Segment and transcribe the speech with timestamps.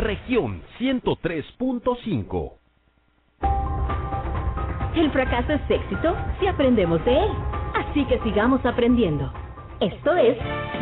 [0.00, 2.52] región 103.5.
[4.96, 7.30] El fracaso es éxito si aprendemos de él.
[7.74, 9.32] Así que sigamos aprendiendo.
[9.80, 10.36] Esto es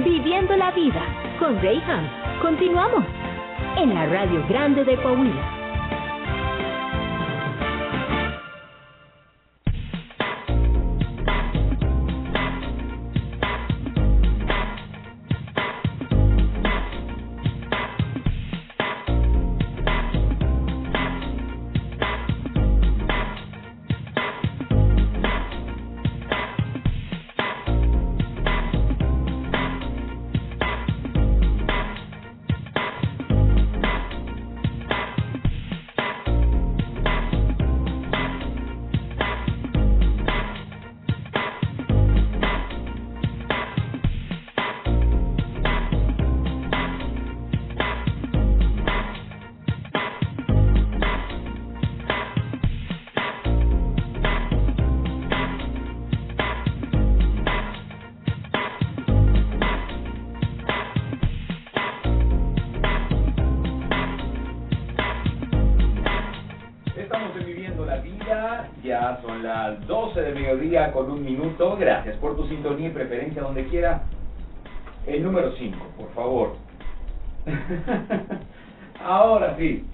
[0.04, 1.02] Viviendo la Vida
[1.38, 2.10] con Rayhan.
[2.40, 3.04] Continuamos
[3.76, 5.57] en la Radio Grande de Coahuila.
[70.92, 71.76] Con un minuto.
[71.78, 74.02] Gracias por tu sintonía y preferencia donde quiera.
[75.06, 76.56] El número 5, por favor.
[79.04, 79.84] Ahora sí.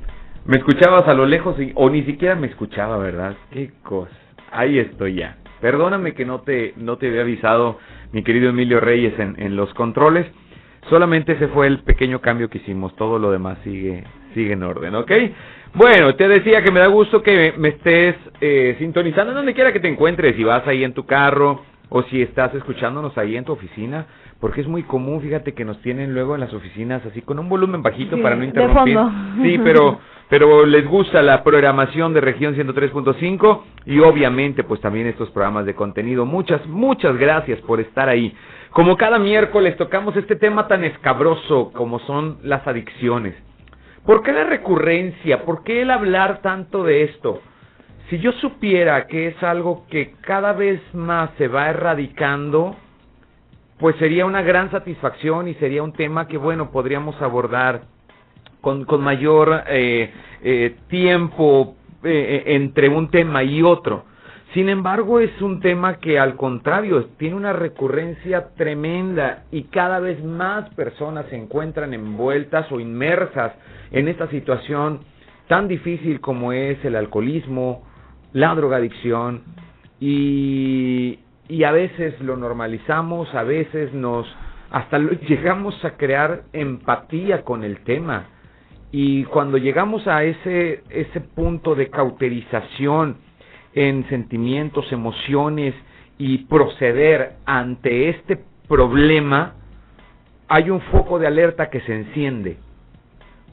[0.46, 3.34] Me escuchabas a lo lejos o ni siquiera me escuchaba, ¿verdad?
[3.50, 4.14] Qué cosa.
[4.50, 5.36] Ahí estoy ya.
[5.60, 7.78] Perdóname que no te, no te había avisado,
[8.12, 10.26] mi querido Emilio Reyes, en los controles.
[10.88, 12.94] Solamente ese fue el pequeño cambio que hicimos.
[12.96, 14.04] Todo lo demás sigue,
[14.34, 15.12] sigue en orden, ¿ok?
[15.74, 19.80] Bueno, te decía que me da gusto que me estés eh, sintonizando donde quiera que
[19.80, 23.52] te encuentres, si vas ahí en tu carro o si estás escuchándonos ahí en tu
[23.52, 24.06] oficina,
[24.40, 27.48] porque es muy común, fíjate que nos tienen luego en las oficinas así con un
[27.48, 28.98] volumen bajito para no interrumpir.
[29.42, 35.30] Sí, pero pero les gusta la programación de región 103.5 y obviamente pues también estos
[35.30, 36.24] programas de contenido.
[36.24, 38.34] Muchas muchas gracias por estar ahí.
[38.74, 43.36] Como cada miércoles tocamos este tema tan escabroso como son las adicciones.
[44.04, 45.44] ¿Por qué la recurrencia?
[45.44, 47.40] ¿Por qué el hablar tanto de esto?
[48.10, 52.74] Si yo supiera que es algo que cada vez más se va erradicando,
[53.78, 57.82] pues sería una gran satisfacción y sería un tema que, bueno, podríamos abordar
[58.60, 64.04] con, con mayor eh, eh, tiempo eh, entre un tema y otro.
[64.54, 70.22] Sin embargo, es un tema que al contrario tiene una recurrencia tremenda y cada vez
[70.22, 73.52] más personas se encuentran envueltas o inmersas
[73.90, 75.00] en esta situación
[75.48, 77.82] tan difícil como es el alcoholismo,
[78.32, 79.42] la drogadicción
[79.98, 84.24] y, y a veces lo normalizamos, a veces nos
[84.70, 84.98] hasta
[85.28, 88.26] llegamos a crear empatía con el tema.
[88.92, 93.23] Y cuando llegamos a ese ese punto de cauterización
[93.74, 95.74] en sentimientos, emociones
[96.18, 99.54] y proceder ante este problema,
[100.48, 102.56] hay un foco de alerta que se enciende.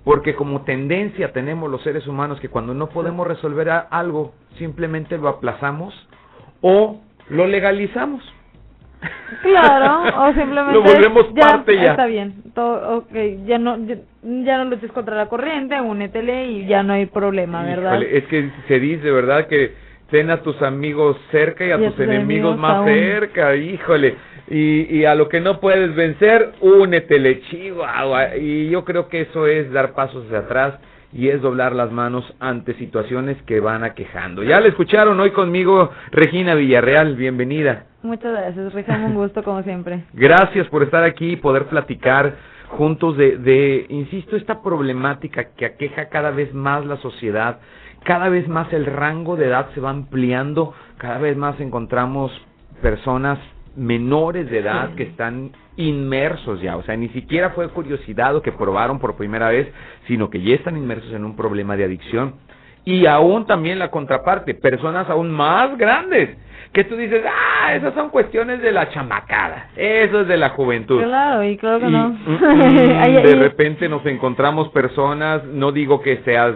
[0.03, 5.29] Porque como tendencia tenemos los seres humanos que cuando no podemos resolver algo, simplemente lo
[5.29, 5.93] aplazamos
[6.61, 8.23] o lo legalizamos.
[9.41, 11.91] Claro, o simplemente lo volvemos parte ya.
[11.91, 13.77] Está bien, todo, okay, ya no
[14.23, 18.01] ya, no luches contra la corriente, únetele y ya no hay problema, ¿verdad?
[18.03, 19.47] es que se dice, ¿verdad?
[19.47, 19.73] Que
[20.11, 24.15] ten a tus amigos cerca y a, tus, enemigos, más cerca, híjole.
[24.47, 28.35] Y, y a lo que no puedes vencer, únetele, chihuahua.
[28.35, 30.73] Y yo creo que eso es dar pasos hacia atrás
[31.13, 34.43] y es doblar las manos ante situaciones que van aquejando.
[34.43, 37.85] Ya le escucharon hoy conmigo Regina Villarreal, bienvenida.
[38.03, 40.03] Muchas gracias, Regina, un gusto como siempre.
[40.13, 42.35] Gracias por estar aquí y poder platicar
[42.69, 47.59] juntos de, de, insisto, esta problemática que aqueja cada vez más la sociedad,
[48.03, 52.31] cada vez más el rango de edad se va ampliando, cada vez más encontramos
[52.81, 53.39] personas
[53.75, 58.51] menores de edad que están inmersos ya, o sea, ni siquiera fue curiosidad o que
[58.51, 59.71] probaron por primera vez,
[60.07, 62.35] sino que ya están inmersos en un problema de adicción.
[62.83, 66.35] Y aún también la contraparte, personas aún más grandes
[66.73, 71.03] que tú dices, ah, esas son cuestiones de la chamacada, eso es de la juventud.
[71.03, 72.09] Claro, y claro que no.
[72.09, 76.55] Mm, de repente nos encontramos personas, no digo que seas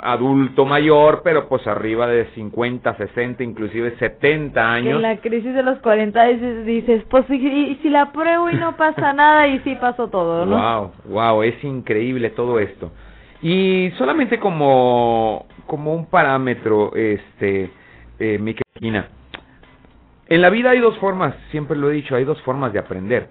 [0.00, 4.96] adulto mayor, pero pues arriba de 50, 60, inclusive 70 años.
[4.96, 8.76] En la crisis de los 40 dices, dices pues y, si la pruebo y no
[8.76, 10.58] pasa nada y sí pasó todo, ¿no?
[10.58, 12.92] Wow, wow, es increíble todo esto.
[13.40, 17.70] Y solamente como como un parámetro, este,
[18.18, 19.08] eh, mi querida
[20.28, 23.28] en la vida hay dos formas, siempre lo he dicho, hay dos formas de aprender.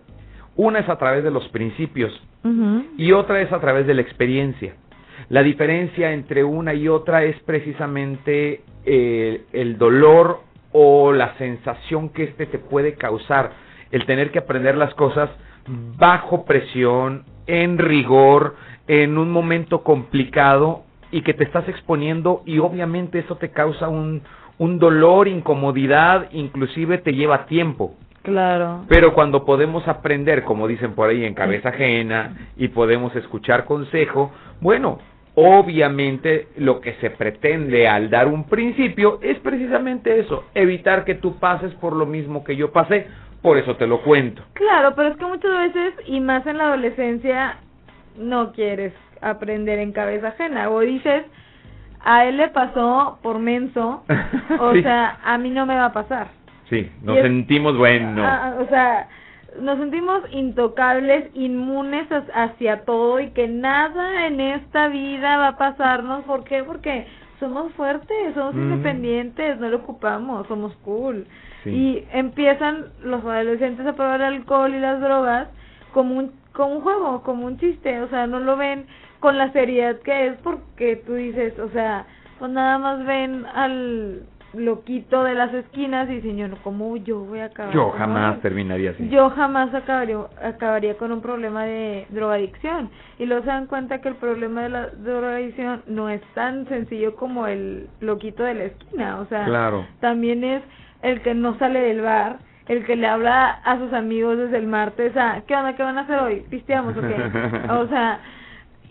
[0.56, 2.12] Una es a través de los principios
[2.98, 4.76] y otra es a través de la experiencia.
[5.30, 10.42] La diferencia entre una y otra es precisamente eh, el dolor
[10.74, 13.52] o la sensación que este te puede causar,
[13.92, 15.30] el tener que aprender las cosas
[15.98, 18.56] bajo presión, en rigor,
[18.88, 24.24] en un momento complicado y que te estás exponiendo y obviamente eso te causa un,
[24.58, 27.96] un dolor, incomodidad, inclusive te lleva tiempo.
[28.22, 28.86] Claro.
[28.88, 34.32] Pero cuando podemos aprender, como dicen por ahí, en cabeza ajena y podemos escuchar consejo,
[34.62, 35.00] bueno,
[35.36, 41.38] obviamente lo que se pretende al dar un principio es precisamente eso, evitar que tú
[41.38, 43.08] pases por lo mismo que yo pasé,
[43.42, 44.42] por eso te lo cuento.
[44.54, 47.58] Claro, pero es que muchas veces, y más en la adolescencia,
[48.18, 51.26] no quieres aprender en cabeza ajena, o dices,
[52.04, 54.04] a él le pasó por menso,
[54.60, 54.84] o Sí.
[54.84, 56.28] sea, a mí no me va a pasar.
[56.70, 58.24] Sí, nos es- sentimos bueno.
[58.26, 59.08] Ah, o sea,
[59.62, 66.24] nos sentimos intocables, inmunes hacia todo y que nada en esta vida va a pasarnos.
[66.24, 66.64] ¿Por qué?
[66.64, 67.06] Porque
[67.40, 68.62] somos fuertes, somos Mm.
[68.72, 71.28] independientes, no lo ocupamos, somos cool.
[71.64, 71.70] Sí.
[71.70, 75.48] Y empiezan los adolescentes a probar el alcohol y las drogas
[75.94, 78.02] como un, como un juego, como un chiste.
[78.02, 78.86] O sea, no lo ven
[79.24, 82.06] con la seriedad que es porque tú dices, o sea,
[82.40, 84.24] pues nada más ven al
[84.54, 87.74] loquito de las esquinas y dicen, yo no, ¿cómo yo voy a acabar?
[87.74, 89.08] Yo jamás terminaría así.
[89.08, 92.90] Yo jamás acabaría, acabaría con un problema de drogadicción.
[93.18, 97.16] Y luego se dan cuenta que el problema de la drogadicción no es tan sencillo
[97.16, 99.22] como el loquito de la esquina.
[99.22, 99.88] O sea, Claro.
[100.02, 100.62] también es
[101.02, 104.68] el que no sale del bar, el que le habla a sus amigos desde el
[104.68, 105.78] martes a, ¿qué onda?
[105.78, 106.46] ¿Qué van a hacer hoy?
[106.50, 107.16] ¿Pisteamos o qué?
[107.72, 108.20] o sea,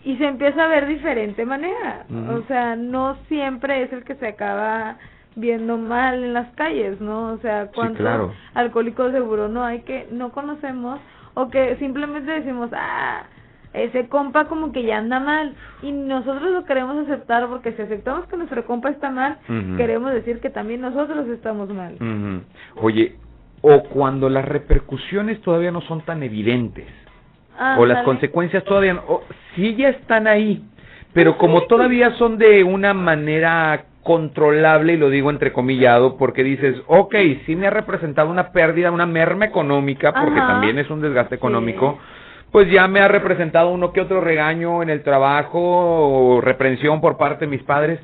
[0.05, 2.05] y se empieza a ver diferente manera.
[2.29, 4.97] O sea, no siempre es el que se acaba
[5.35, 7.33] viendo mal en las calles, ¿no?
[7.33, 8.33] O sea, cuántos claro.
[8.53, 10.99] alcohólicos seguro no hay que no conocemos
[11.33, 13.23] o que simplemente decimos, ah,
[13.73, 18.27] ese compa como que ya anda mal y nosotros lo queremos aceptar porque si aceptamos
[18.27, 19.37] que nuestro compa está mal,
[19.77, 21.95] queremos decir que también nosotros estamos mal.
[22.75, 23.15] Oye,
[23.61, 26.85] o cuando las repercusiones todavía no son tan evidentes,
[27.77, 29.23] o las consecuencias todavía no, o,
[29.55, 30.63] sí ya están ahí,
[31.13, 37.15] pero como todavía son de una manera controlable, y lo digo entrecomillado, porque dices, ok,
[37.45, 40.47] sí me ha representado una pérdida, una merma económica, porque Ajá.
[40.47, 41.39] también es un desgaste Sí.
[41.39, 41.97] económico,
[42.51, 47.17] pues ya me ha representado uno que otro regaño en el trabajo, o reprensión por
[47.17, 47.99] parte de mis padres,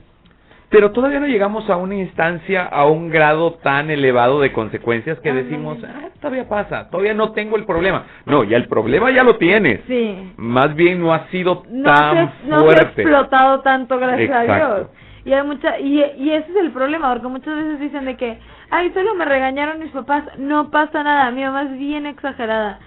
[0.69, 5.29] pero todavía no llegamos a una instancia, a un grado tan elevado de consecuencias que
[5.29, 5.47] Ándale.
[5.49, 8.05] decimos, ah, todavía pasa, todavía no tengo el problema.
[8.25, 9.81] No, ya el problema ya lo tienes.
[9.87, 10.33] Sí.
[10.37, 13.01] Más bien no ha sido no tan se, no se ha fuerte.
[13.01, 14.55] explotado tanto gracias a.
[14.55, 14.87] Dios
[15.25, 18.39] y hay mucha y, y ese es el problema porque muchas veces dicen de que
[18.69, 22.79] ay solo me regañaron mis papás no pasa nada mi mamá es bien exagerada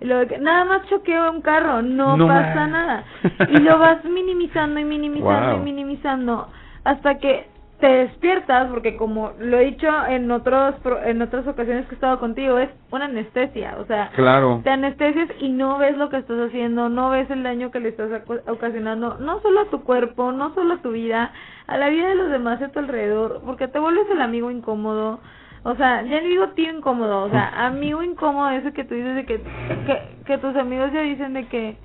[0.00, 3.04] lo de que nada más choqueo un carro no, No pasa nada
[3.48, 5.60] y lo vas minimizando y minimizando Wow.
[5.60, 6.48] y minimizando
[6.84, 7.46] hasta que
[7.80, 12.18] te despiertas porque como lo he dicho en otros en otras ocasiones que he estado
[12.18, 14.62] contigo es una anestesia o sea Claro.
[14.64, 17.90] te anestesias y no ves lo que estás haciendo, no ves el daño que le
[17.90, 18.10] estás
[18.48, 21.30] ocasionando, no solo a tu cuerpo, no solo a tu vida,
[21.68, 25.20] a la vida de los demás a tu alrededor, porque te vuelves el amigo incómodo.
[25.62, 29.14] O sea, ya no digo tío incómodo, o sea, amigo incómodo ese que tú dices
[29.16, 29.40] de que,
[29.86, 31.76] que, que tus amigos ya dicen de que,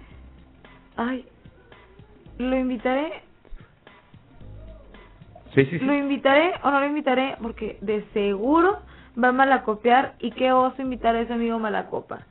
[0.97, 1.25] ay,
[2.39, 3.21] lo invitaré,
[5.55, 5.85] Sí, sí, sí.
[5.85, 8.79] lo invitaré o no lo invitaré, porque de seguro
[9.21, 12.21] va a malacopiar y qué oso invitar a ese amigo malacopa.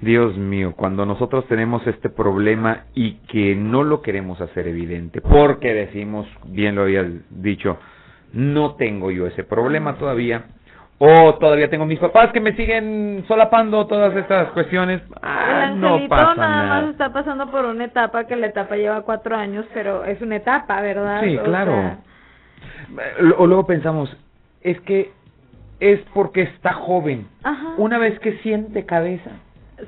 [0.00, 5.74] Dios mío, cuando nosotros tenemos este problema y que no lo queremos hacer evidente, porque
[5.74, 7.78] decimos, bien lo habías dicho,
[8.32, 10.44] no tengo yo ese problema todavía,
[10.98, 16.06] o todavía tengo mis papás que me siguen solapando todas estas cuestiones, ah, el no
[16.08, 16.90] pasa nada más nada.
[16.90, 20.80] está pasando por una etapa que la etapa lleva cuatro años, pero es una etapa,
[20.80, 21.22] ¿verdad?
[21.24, 21.72] Sí, O claro.
[21.72, 21.98] sea,
[23.38, 24.14] O luego pensamos,
[24.62, 25.10] es que
[25.80, 27.26] es porque está joven.
[27.42, 27.74] ajá.
[27.78, 29.30] Una vez que siente cabeza,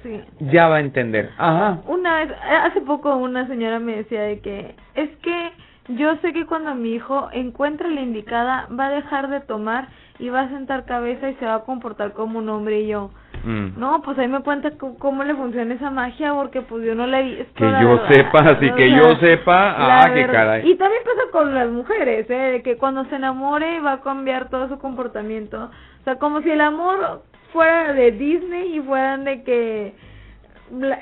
[0.04, 0.20] Sí.
[0.38, 1.30] ya va a entender.
[1.36, 1.80] Ajá.
[1.88, 5.52] Una vez, eh, hace poco una señora me decía de que es que
[5.88, 9.88] yo sé que cuando mi hijo encuentre la indicada va a dejar de tomar
[10.20, 13.10] y va a sentar cabeza y se va a comportar como un hombre y yo.
[13.42, 13.78] Mm.
[13.78, 17.20] No, pues ahí me cuenta cómo le funciona esa magia porque pues yo no la
[17.20, 17.54] he visto.
[17.54, 18.08] Que yo verdad.
[18.08, 20.32] sepa, así que sea, yo sepa, ah, qué verdad.
[20.32, 20.70] caray.
[20.70, 22.34] Y también pasa con las mujeres, ¿eh?
[22.34, 25.70] De que cuando se enamore va a cambiar todo su comportamiento.
[26.00, 29.94] O sea, como si el amor fuera de Disney y fueran de que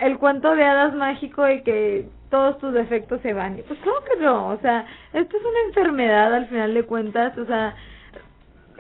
[0.01, 3.59] el cuento de hadas mágico y que todos tus defectos se van.
[3.59, 7.37] Y Pues claro que no, o sea, esto es una enfermedad al final de cuentas,
[7.39, 7.75] o sea,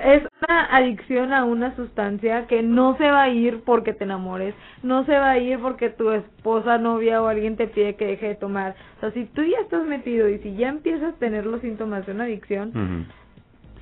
[0.01, 4.55] es una adicción a una sustancia que no se va a ir porque te enamores,
[4.83, 8.29] no se va a ir porque tu esposa, novia o alguien te pide que deje
[8.29, 8.77] de tomar.
[8.97, 12.07] O sea, si tú ya estás metido y si ya empiezas a tener los síntomas
[12.07, 13.07] de una adicción,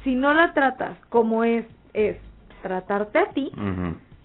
[0.04, 2.16] si no la tratas como es, es
[2.62, 3.52] tratarte a ti,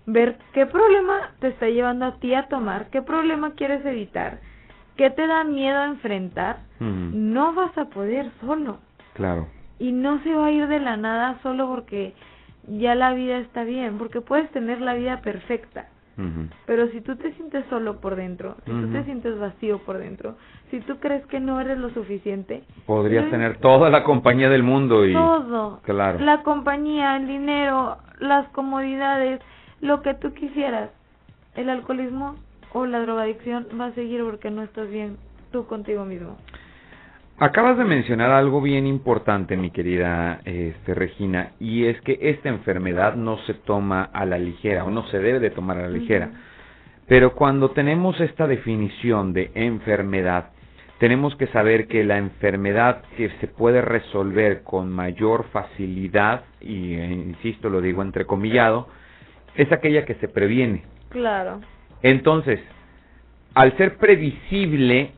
[0.05, 4.39] ver qué problema te está llevando a ti a tomar, qué problema quieres evitar,
[4.95, 8.79] qué te da miedo a enfrentar, no vas a poder solo
[9.13, 9.47] Claro.
[9.81, 12.13] Y no se va a ir de la nada solo porque
[12.67, 15.87] ya la vida está bien, porque puedes tener la vida perfecta,
[16.67, 20.35] pero si tú te sientes solo por dentro, si tú te sientes vacío por dentro,
[20.69, 25.03] si tú crees que no eres lo suficiente, Podrías tener toda la compañía del mundo
[25.03, 25.13] y...
[25.13, 26.19] todo, Claro.
[26.19, 29.41] la compañía, el dinero, las comodidades,
[29.79, 30.91] lo que tú quisieras,
[31.55, 32.35] el alcoholismo
[32.73, 35.17] o la drogadicción va a seguir porque no estás bien
[35.51, 36.37] tú contigo mismo.
[37.43, 43.15] Acabas de mencionar algo bien importante, mi querida este, Regina, y es que esta enfermedad
[43.15, 46.29] no se toma a la ligera, o no se debe de tomar a la ligera.
[47.07, 50.51] Pero cuando tenemos esta definición de enfermedad,
[50.99, 57.11] tenemos que saber que la enfermedad que se puede resolver con mayor facilidad, y eh,
[57.11, 58.87] insisto, lo digo entrecomillado,
[59.55, 60.83] es aquella que se previene.
[61.09, 61.59] Claro.
[62.03, 62.59] Entonces,
[63.55, 65.13] al ser previsible,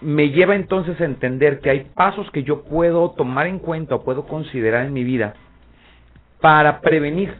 [0.00, 4.04] me lleva entonces a entender que hay pasos que yo puedo tomar en cuenta o
[4.04, 5.34] puedo considerar en mi vida
[6.40, 7.34] para prevenir,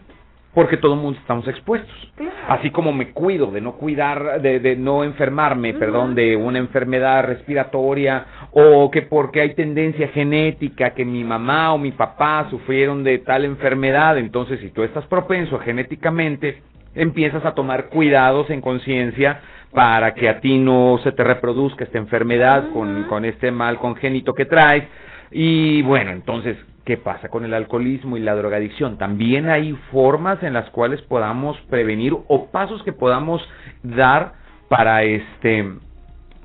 [0.55, 1.95] porque todo el mundo estamos expuestos.
[2.17, 2.33] Claro.
[2.49, 7.25] Así como me cuido de no cuidar, de, de no enfermarme, perdón, de una enfermedad
[7.25, 13.19] respiratoria, o que porque hay tendencia genética, que mi mamá o mi papá sufrieron de
[13.19, 16.63] tal enfermedad, entonces si tú estás propenso genéticamente,
[16.95, 19.41] empiezas a tomar cuidados en conciencia
[19.73, 24.35] para que a ti no se te reproduzca esta enfermedad con, con este mal congénito
[24.35, 24.85] que traes.
[25.31, 28.97] Y bueno, entonces, ¿qué pasa con el alcoholismo y la drogadicción?
[28.97, 33.47] También hay formas en las cuales podamos prevenir o pasos que podamos
[33.83, 34.35] dar
[34.69, 35.73] para este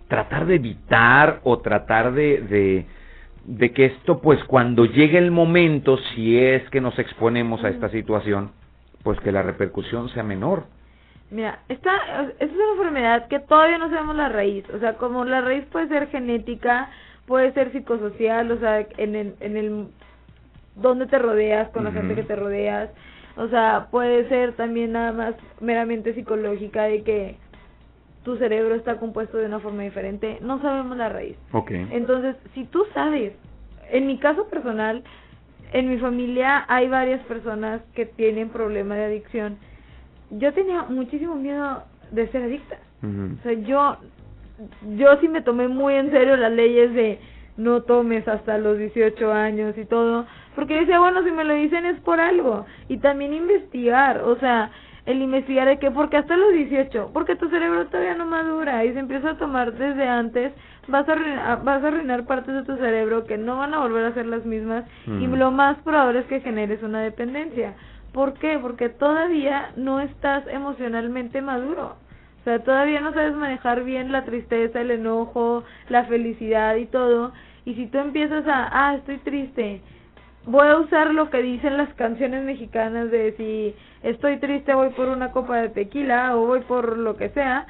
[0.07, 2.85] tratar de evitar o tratar de, de,
[3.45, 7.87] de que esto, pues cuando llegue el momento, si es que nos exponemos a esta
[7.87, 8.51] situación,
[9.03, 10.65] pues que la repercusión sea menor.
[11.31, 11.95] Mira, esta,
[12.39, 14.69] esta es una enfermedad que todavía no sabemos la raíz.
[14.69, 16.89] O sea, como la raíz puede ser genética,
[17.25, 19.87] puede ser psicosocial, o sea, en el, en el
[20.75, 22.89] dónde te rodeas, con la gente que te rodeas.
[23.37, 27.37] O sea, puede ser también nada más meramente psicológica de que
[28.23, 30.37] tu cerebro está compuesto de una forma diferente.
[30.41, 31.37] No sabemos la raíz.
[31.53, 31.71] Ok.
[31.71, 33.33] Entonces, si tú sabes,
[33.89, 35.03] en mi caso personal,
[35.71, 39.57] en mi familia hay varias personas que tienen problema de adicción.
[40.31, 42.77] Yo tenía muchísimo miedo de ser adicta.
[43.03, 43.97] O sea, yo,
[44.95, 47.19] yo sí me tomé muy en serio las leyes de
[47.57, 51.85] no tomes hasta los 18 años y todo, porque decía, bueno, si me lo dicen
[51.85, 52.65] es por algo.
[52.87, 54.71] Y también investigar, o sea,
[55.05, 58.93] el investigar de qué, porque hasta los 18, porque tu cerebro todavía no madura y
[58.93, 60.53] se empieza a tomar desde antes,
[60.87, 64.05] vas a arruinar, vas a arruinar partes de tu cerebro que no van a volver
[64.05, 67.73] a ser las mismas y lo más probable es que generes una dependencia.
[68.13, 68.59] ¿Por qué?
[68.61, 71.95] Porque todavía no estás emocionalmente maduro.
[72.41, 77.31] O sea, todavía no sabes manejar bien la tristeza, el enojo, la felicidad y todo.
[77.65, 79.81] Y si tú empiezas a, ah, estoy triste,
[80.45, 85.07] voy a usar lo que dicen las canciones mexicanas de si estoy triste voy por
[85.09, 87.67] una copa de tequila o voy por lo que sea,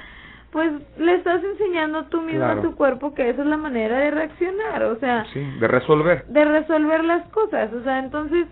[0.50, 2.60] pues le estás enseñando tú mismo Claro.
[2.60, 6.24] a tu cuerpo que esa es la manera de reaccionar, o sea, Sí, de resolver.
[6.28, 8.46] de resolver las cosas, o sea, entonces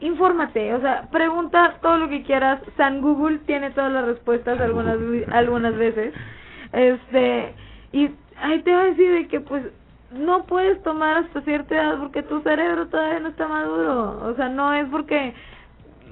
[0.00, 4.98] infórmate, o sea, pregunta todo lo que quieras, San Google tiene todas las respuestas algunas
[5.32, 6.12] algunas veces.
[6.72, 7.54] Este,
[7.92, 9.64] y ahí te va a decir de que pues
[10.10, 14.48] no puedes tomar hasta cierta edad porque tu cerebro todavía no está maduro, o sea,
[14.48, 15.34] no es porque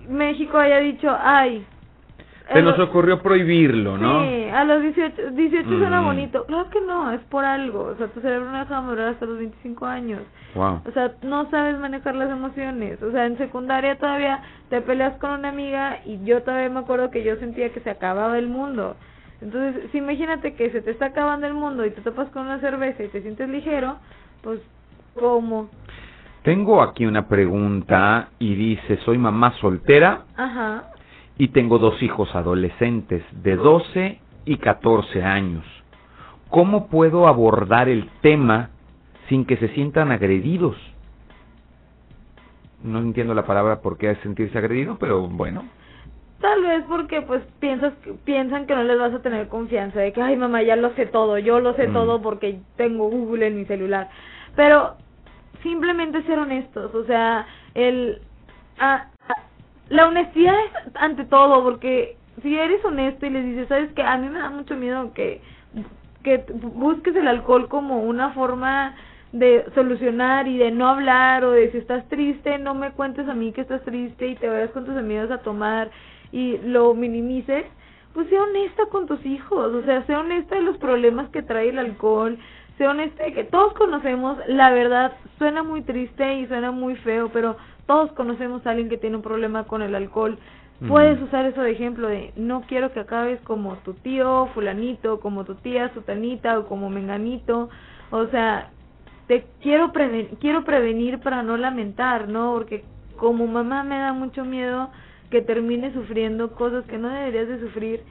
[0.08, 1.64] México haya dicho, "Ay,
[2.52, 4.24] Se nos ocurrió prohibirlo, ¿no?
[4.24, 6.04] Sí, a los 18, 18 suena Mm.
[6.04, 6.44] bonito.
[6.46, 7.84] Claro que no, es por algo.
[7.84, 10.20] O sea, tu cerebro no deja de madurar hasta los 25 años.
[10.54, 10.80] Wow.
[10.86, 13.02] O sea, no sabes manejar las emociones.
[13.02, 17.10] O sea, en secundaria todavía te peleas con una amiga y yo todavía me acuerdo
[17.10, 18.96] que yo sentía que se acababa el mundo.
[19.40, 22.60] Entonces, si imagínate que se te está acabando el mundo y te topas con una
[22.60, 23.96] cerveza y te sientes ligero,
[24.42, 24.60] pues,
[25.18, 25.68] ¿cómo?
[26.42, 30.84] Tengo aquí una pregunta y dice, soy mamá soltera Ajá.
[31.38, 35.64] Y tengo dos hijos adolescentes de 12 y 14 años.
[36.50, 38.70] ¿Cómo puedo abordar el tema
[39.28, 40.76] sin que se sientan agredidos?
[42.82, 45.64] No entiendo la palabra por qué es sentirse agredido, pero bueno.
[46.40, 47.92] Tal vez porque pues piensas
[48.24, 51.06] piensan que no les vas a tener confianza de que ay mamá ya lo sé
[51.06, 51.92] todo, yo lo sé Mm.
[51.92, 54.10] todo porque tengo Google en mi celular.
[54.56, 54.96] Pero
[55.62, 58.20] simplemente ser honestos, o sea, el
[58.80, 59.11] ah, ah,
[59.88, 64.16] la honestidad es ante todo, porque si eres honesto y les dices, sabes que a
[64.16, 65.40] mí me da mucho miedo que
[66.22, 68.94] que busques el alcohol como una forma
[69.32, 73.34] de solucionar y de no hablar o de si estás triste, no me cuentes a
[73.34, 75.90] mí que estás triste y te vayas con tus amigos a tomar
[76.32, 77.64] y lo minimices,
[78.14, 81.70] pues sea honesta con tus hijos, o sea, sea honesta de los problemas que trae
[81.70, 82.38] el alcohol,
[82.76, 87.30] sea honesta de que todos conocemos, la verdad, suena muy triste y suena muy feo,
[87.32, 90.38] pero todos conocemos a alguien que tiene un problema con el alcohol.
[90.88, 95.44] Puedes usar eso de ejemplo de no quiero que acabes como tu tío, fulanito, como
[95.44, 97.70] tu tía, sutanita o como menganito.
[98.10, 98.70] O sea,
[99.28, 99.92] te quiero
[100.40, 102.52] quiero prevenir para no lamentar, ¿no?
[102.54, 102.82] Porque
[103.16, 104.90] como mamá me da mucho miedo
[105.30, 108.02] que termine sufriendo cosas que no deberías de sufrir.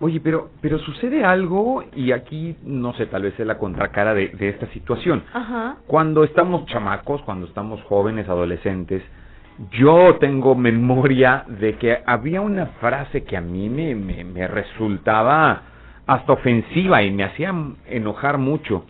[0.00, 4.28] Oye, pero pero sucede algo y aquí no sé, tal vez es la contracara de,
[4.28, 5.22] de esta situación.
[5.32, 5.76] Ajá.
[5.86, 9.02] Cuando estamos chamacos, cuando estamos jóvenes, adolescentes,
[9.72, 15.62] yo tengo memoria de que había una frase que a mí me, me, me resultaba
[16.06, 17.54] hasta ofensiva y me hacía
[17.86, 18.84] enojar mucho.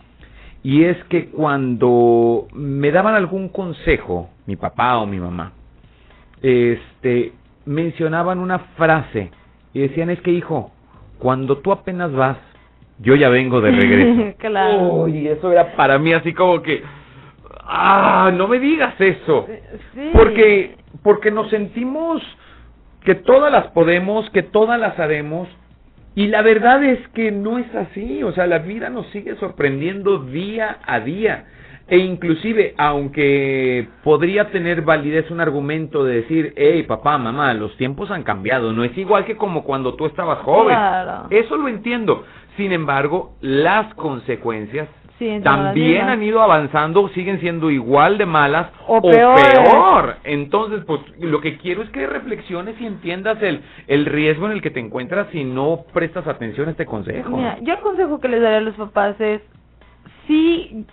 [0.63, 5.53] Y es que cuando me daban algún consejo, mi papá o mi mamá,
[6.41, 7.31] este,
[7.65, 9.31] mencionaban una frase
[9.73, 10.71] y decían, es que hijo,
[11.19, 12.37] cuando tú apenas vas,
[12.99, 14.37] yo ya vengo de regreso.
[14.39, 15.07] claro.
[15.07, 16.83] y eso era para mí así como que,
[17.63, 19.47] ah, no me digas eso.
[19.93, 20.09] Sí.
[20.13, 22.21] Porque, porque nos sentimos
[23.03, 25.47] que todas las podemos, que todas las haremos,
[26.15, 30.17] y la verdad es que no es así, o sea, la vida nos sigue sorprendiendo
[30.17, 31.45] día a día.
[31.89, 38.11] E inclusive, aunque podría tener validez un argumento de decir, hey, papá, mamá, los tiempos
[38.11, 40.75] han cambiado, no es igual que como cuando tú estabas joven.
[40.75, 41.27] Claro.
[41.29, 42.25] Eso lo entiendo.
[42.57, 44.89] Sin embargo, las consecuencias
[45.19, 50.17] Sí, también han ido avanzando, siguen siendo igual de malas O peor.
[50.23, 54.61] Entonces, pues lo que quiero es que reflexiones y entiendas el, el riesgo en el
[54.61, 57.35] que te encuentras si no prestas atención a este consejo.
[57.35, 59.41] Mira, yo el consejo que les daré a los papás es,
[60.27, 60.85] sí,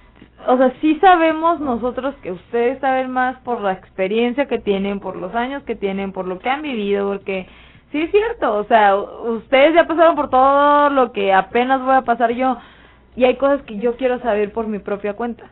[0.46, 5.16] o sea, sí sabemos nosotros que ustedes saben más por la experiencia que tienen, por
[5.16, 7.46] los años que tienen, por lo que han vivido, porque
[7.92, 12.02] sí es cierto, o sea, ustedes ya pasaron por todo lo que apenas voy a
[12.02, 12.56] pasar yo,
[13.16, 15.44] y hay cosas que yo quiero saber por mi propia cuenta,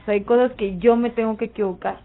[0.00, 1.98] o sea, hay cosas que yo me tengo que equivocar,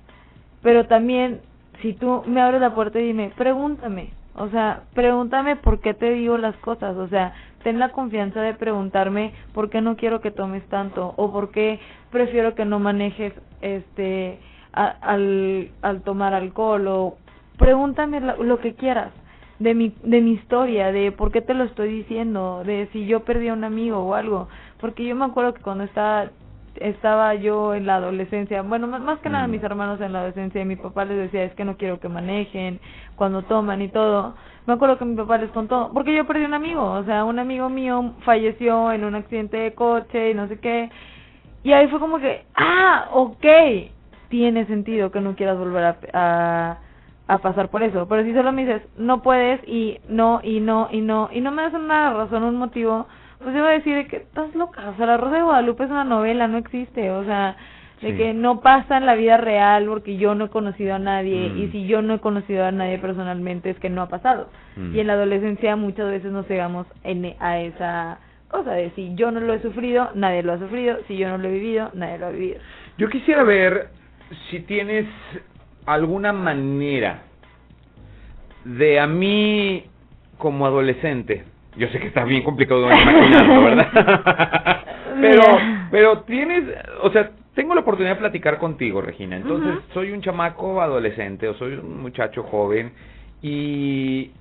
[0.62, 1.42] pero también,
[1.82, 6.12] si tú me abres la puerta y dime, pregúntame, o sea, pregúntame por qué te
[6.12, 10.32] digo las cosas, o sea, ten la confianza de preguntarme por qué no quiero que
[10.32, 11.80] tomes tanto o por qué
[12.12, 14.40] prefiero que no manejes este
[14.74, 17.18] al, al tomar alcohol o
[17.58, 19.12] pregúntame lo, lo que quieras
[19.60, 23.20] de mi de mi historia, de por qué te lo estoy diciendo, de si yo
[23.20, 24.48] perdí a un amigo o algo,
[24.80, 26.32] porque yo me acuerdo que cuando estaba
[26.82, 29.52] estaba yo en la adolescencia, bueno, más, más que nada Mm.
[29.52, 32.10] mis hermanos en la adolescencia, y mi papá les decía, es que no quiero que
[32.10, 32.80] manejen
[33.16, 34.34] cuando toman y todo.
[34.68, 37.40] Me acuerdo que mi papá les contó, porque yo perdí un amigo, o sea, un
[37.40, 40.90] amigo mío falleció en un accidente de coche y no sé qué.
[41.64, 43.46] Y ahí fue como que, ah, ok,
[44.30, 46.78] tiene sentido que no quieras volver a, a,
[47.28, 48.08] a pasar por eso.
[48.08, 51.52] Pero si solo me dices, no puedes y no, y no, y no, y no
[51.52, 53.08] me das una razón, un motivo,
[53.42, 54.90] pues voy a decir de que estás loca.
[54.90, 57.12] O sea, La Rosa de Guadalupe es una novela, no existe.
[57.12, 57.56] O sea,
[58.02, 58.18] de Sí.
[58.18, 61.50] que no pasa en la vida real porque yo no he conocido a nadie.
[61.50, 61.58] Mm.
[61.60, 64.50] Y si yo no he conocido a nadie personalmente es que no ha pasado.
[64.76, 64.96] Mm.
[64.96, 69.32] Y en la adolescencia muchas veces nos cegamos en, a esa cosa de si yo
[69.32, 70.98] no lo he sufrido, nadie lo ha sufrido.
[71.08, 72.60] Si yo no lo he vivido, nadie lo ha vivido.
[72.98, 73.90] Yo quisiera ver
[74.50, 75.06] si tienes
[75.86, 77.22] alguna manera
[78.66, 79.86] de a mí
[80.38, 81.46] como adolescente.
[81.78, 84.84] Yo sé que está bien complicado de imaginarlo, ¿verdad?
[85.22, 85.44] pero,
[85.90, 86.66] pero tienes,
[87.02, 89.38] o sea, tengo la oportunidad de platicar contigo, Regina.
[89.38, 92.92] Entonces, soy un chamaco adolescente o soy un muchacho joven
[93.42, 94.32] y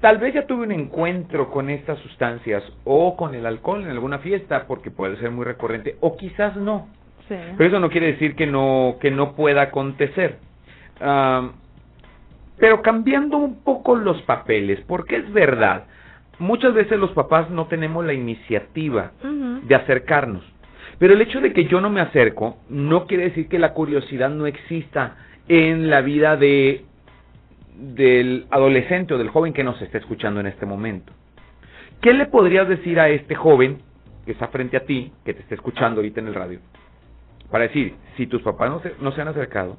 [0.00, 4.18] tal vez ya tuve un encuentro con estas sustancias o con el alcohol en alguna
[4.18, 6.88] fiesta porque puede ser muy recurrente o quizás no.
[7.28, 7.36] Sí.
[7.56, 10.38] Pero eso no quiere decir que no, que no pueda acontecer.
[11.00, 11.52] Am,
[12.58, 15.84] pero cambiando un poco los papeles, porque es verdad,
[16.38, 20.44] muchas veces los papás no tenemos la iniciativa de acercarnos.
[20.98, 24.30] Pero el hecho de que yo no me acerco no quiere decir que la curiosidad
[24.30, 25.16] no exista
[25.48, 26.84] en la vida de
[27.76, 31.12] del adolescente o del joven que nos está escuchando en este momento.
[32.00, 33.78] ¿Qué le podrías decir a este joven
[34.24, 36.60] que está frente a ti, que te está escuchando ahorita en el radio?
[37.50, 39.76] Para decir, si tus papás no se, no se han acercado,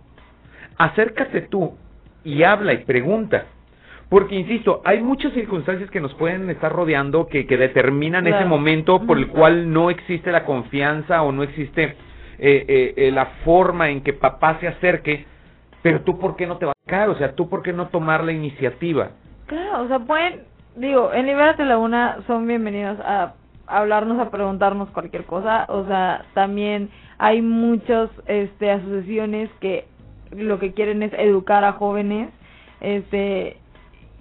[0.77, 1.77] acércate tú
[2.23, 3.45] y habla y pregunta.
[4.09, 9.01] Porque, insisto, hay muchas circunstancias que nos pueden estar rodeando que, que determinan ese momento
[9.05, 11.95] por el cual no existe la confianza o no existe
[12.37, 15.25] eh, eh, eh, la forma en que papá se acerque
[15.81, 17.09] Pero tú, ¿por qué no te vas a caer?
[17.09, 19.11] O sea, tú, ¿por qué no tomar la iniciativa?
[19.47, 20.41] Claro, o sea, pueden,
[20.75, 23.33] digo, en Libérate Laguna son bienvenidos a
[23.67, 25.65] hablarnos, a preguntarnos cualquier cosa.
[25.69, 29.85] O sea, también hay muchas este, asociaciones que
[30.31, 32.29] lo que quieren es educar a jóvenes.
[32.81, 33.57] Este,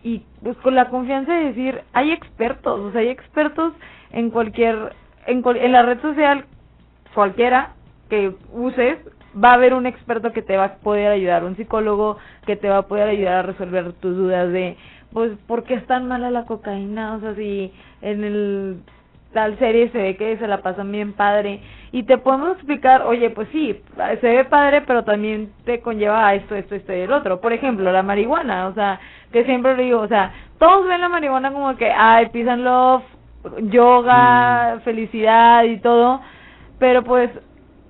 [0.04, 3.72] y pues con la confianza de decir, hay expertos, o sea, hay expertos
[4.12, 4.94] en cualquier,
[5.26, 6.44] en, en la red social
[7.14, 7.72] cualquiera
[8.10, 8.98] que uses,
[9.42, 12.68] va a haber un experto que te va a poder ayudar, un psicólogo que te
[12.68, 14.76] va a poder ayudar a resolver tus dudas de,
[15.12, 17.14] pues, ¿por qué es tan mala la cocaína?
[17.14, 18.76] O sea, si en el
[19.34, 21.60] tal serie se ve que se la pasan bien padre
[21.92, 23.82] y te podemos explicar, oye, pues sí,
[24.20, 27.40] se ve padre, pero también te conlleva a esto, esto, esto y el otro.
[27.40, 28.98] Por ejemplo, la marihuana, o sea,
[29.32, 32.64] que siempre le digo, o sea, todos ven la marihuana como que, ay, peace and
[32.64, 33.02] love,
[33.64, 34.80] yoga, mm.
[34.80, 36.20] felicidad y todo,
[36.78, 37.30] pero pues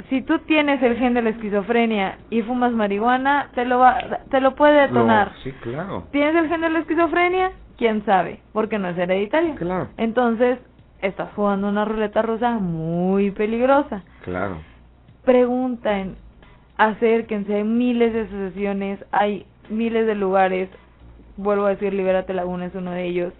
[0.08, 3.98] si tú tienes el gen de la esquizofrenia y fumas marihuana, te lo va,
[4.30, 5.32] te lo puede detonar.
[5.42, 6.04] sí, claro.
[6.10, 7.52] ¿Tienes el gen de la esquizofrenia?
[7.78, 8.40] ¿Quién sabe?
[8.52, 9.54] Porque no es hereditario.
[9.56, 9.88] Claro.
[9.96, 10.58] Entonces,
[11.06, 14.02] estás jugando una ruleta rusa muy peligrosa.
[14.22, 14.58] Claro.
[15.24, 16.16] Pregunten,
[16.76, 20.68] acérquense, hay miles de asociaciones, hay miles de lugares,
[21.36, 23.32] vuelvo a decir, Libérate Laguna es uno de ellos,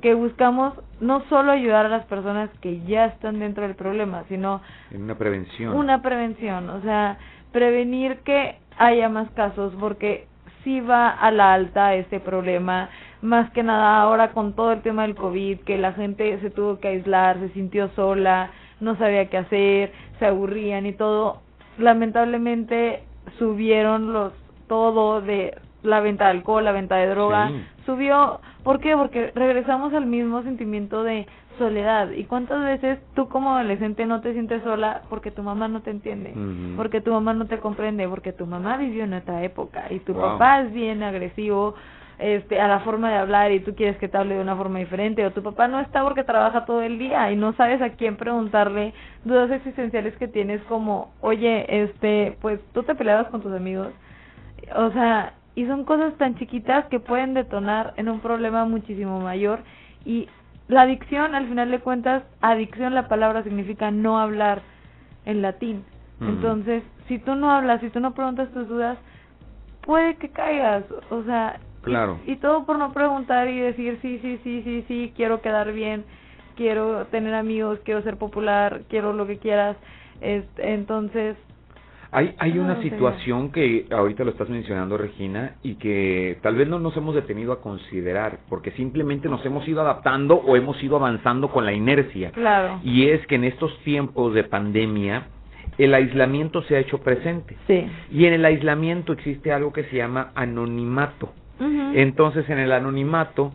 [0.00, 4.60] que buscamos no solo ayudar a las personas que ya están dentro del problema, sino
[4.90, 5.74] en una prevención.
[5.74, 7.18] Una prevención, o sea,
[7.52, 10.26] prevenir que haya más casos, porque
[10.64, 12.88] si va a la alta este problema,
[13.22, 16.78] más que nada ahora con todo el tema del COVID, que la gente se tuvo
[16.80, 21.40] que aislar, se sintió sola, no sabía qué hacer, se aburrían y todo,
[21.78, 23.04] lamentablemente
[23.38, 24.32] subieron los
[24.66, 27.50] todo de la venta de alcohol, la venta de droga,
[27.86, 28.96] subió, ¿por qué?
[28.96, 31.26] Porque regresamos al mismo sentimiento de
[31.58, 32.10] soledad.
[32.10, 35.90] ¿Y cuántas veces tú como adolescente no te sientes sola porque tu mamá no te
[35.90, 36.32] entiende,
[36.76, 40.14] porque tu mamá no te comprende, porque tu mamá vivió en otra época y tu
[40.14, 41.74] papá es bien agresivo
[42.22, 44.78] este a la forma de hablar y tú quieres que te hable de una forma
[44.78, 47.90] diferente o tu papá no está porque trabaja todo el día y no sabes a
[47.90, 53.52] quién preguntarle dudas existenciales que tienes como, "Oye, este, pues tú te peleabas con tus
[53.52, 53.88] amigos."
[54.76, 59.60] O sea, y son cosas tan chiquitas que pueden detonar en un problema muchísimo mayor.
[60.04, 60.28] Y
[60.68, 64.62] la adicción al final de cuentas adicción la palabra significa no hablar
[65.24, 65.84] en latín.
[66.20, 68.96] Entonces si tú no hablas si tú no preguntas tus dudas
[69.82, 70.84] puede que caigas.
[71.10, 75.12] O sea claro y, todo por no preguntar y decir sí sí sí sí sí
[75.16, 76.04] quiero quedar bien
[76.56, 79.76] quiero tener amigos quiero ser popular quiero lo que quieras
[80.20, 81.36] este, entonces
[82.14, 86.78] hay, hay una situación que ahorita lo estás mencionando, Regina, y que tal vez no
[86.78, 91.48] nos hemos detenido a considerar, porque simplemente nos hemos ido adaptando o hemos ido avanzando
[91.48, 92.30] con la inercia.
[92.32, 92.80] Claro.
[92.84, 95.28] Y es que en estos tiempos de pandemia,
[95.78, 97.56] el aislamiento se ha hecho presente.
[97.66, 97.86] Sí.
[98.10, 101.32] Y en el aislamiento existe algo que se llama anonimato.
[101.94, 103.52] Entonces, en el anonimato,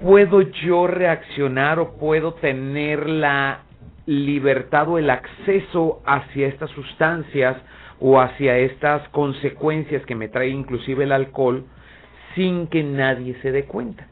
[0.00, 3.60] puedo yo reaccionar o puedo tener la
[4.06, 7.56] libertad o el acceso hacia estas sustancias
[8.00, 11.64] o hacia estas consecuencias que me trae inclusive el alcohol
[12.34, 14.08] sin que nadie se dé cuenta.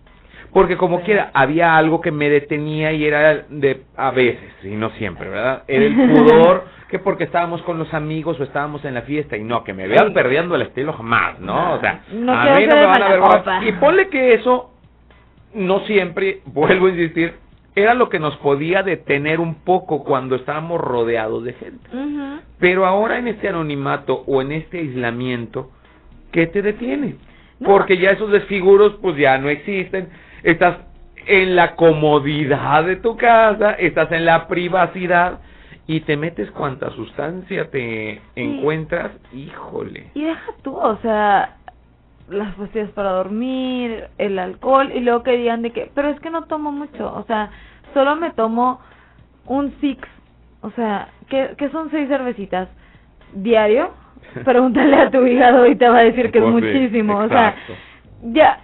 [0.52, 4.90] Porque como quiera, había algo que me detenía y era de a veces, y no
[4.90, 5.62] siempre, ¿verdad?
[5.68, 9.44] Era el pudor, que porque estábamos con los amigos o estábamos en la fiesta, y
[9.44, 11.74] no, que me vean perdiendo el estilo jamás, ¿no?
[11.74, 13.68] O sea, a mí no me van a ver.
[13.68, 14.72] Y ponle que eso,
[15.54, 17.34] no siempre, vuelvo a insistir,
[17.76, 21.90] era lo que nos podía detener un poco cuando estábamos rodeados de gente.
[22.58, 25.70] Pero ahora en este anonimato o en este aislamiento,
[26.32, 27.16] ¿qué te detiene?
[27.64, 30.08] Porque ya esos desfiguros pues ya no existen.
[30.42, 30.78] Estás
[31.26, 35.40] en la comodidad de tu casa, estás en la privacidad
[35.86, 40.06] y te metes cuanta sustancia te encuentras, híjole.
[40.14, 41.56] Y deja tú, o sea,
[42.28, 46.30] las pastillas para dormir, el alcohol, y luego que digan de que, pero es que
[46.30, 47.50] no tomo mucho, o sea,
[47.92, 48.80] solo me tomo
[49.46, 50.06] un six,
[50.60, 52.68] o sea, ¿qué, qué son seis cervecitas?
[53.32, 53.90] ¿Diario?
[54.44, 57.56] Pregúntale a tu hígado y te va a decir que es pues muchísimo, o sea,
[58.22, 58.60] ya,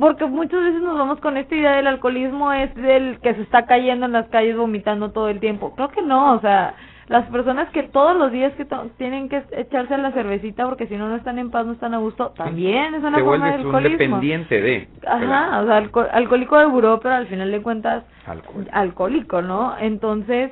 [0.00, 3.64] porque muchas veces nos vamos con esta idea del alcoholismo es del que se está
[3.64, 5.74] cayendo en las calles vomitando todo el tiempo.
[5.74, 6.74] Creo que no, o sea,
[7.08, 8.66] las personas que todos los días que
[8.98, 11.98] tienen que echarse la cervecita porque si no no están en paz, no están a
[11.98, 13.76] gusto, también es una forma de alcoholismo.
[13.76, 14.88] un dependiente de.
[15.06, 15.76] Ajá, o sea,
[16.12, 18.04] alcohólico de buró, pero al final de cuentas
[18.72, 19.74] alcohólico, ¿no?
[19.78, 20.50] Entonces,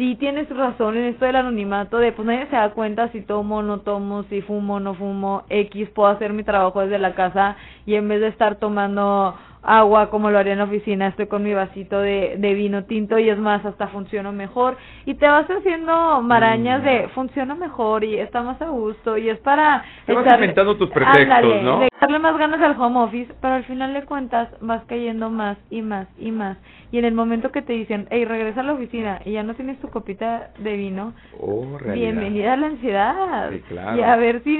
[0.00, 3.62] sí tienes razón en esto del anonimato de pues nadie se da cuenta si tomo
[3.62, 7.96] no tomo, si fumo no fumo, X puedo hacer mi trabajo desde la casa y
[7.96, 11.52] en vez de estar tomando agua como lo haría en la oficina, estoy con mi
[11.52, 14.76] vasito de, de vino tinto y es más, hasta funciono mejor.
[15.04, 19.38] Y te vas haciendo marañas de funciona mejor y está más a gusto y es
[19.40, 19.84] para...
[20.06, 21.80] Te vas inventando tus pretextos, Ándale, ¿no?
[21.80, 25.58] de darle más ganas al home office, pero al final de cuentas vas cayendo más
[25.70, 26.56] y más y más.
[26.92, 29.54] Y en el momento que te dicen, hey, regresa a la oficina y ya no
[29.54, 33.50] tienes tu copita de vino, Oh, bienvenida a la ansiedad.
[33.50, 33.96] Sí, claro.
[33.98, 34.56] Y a ver si,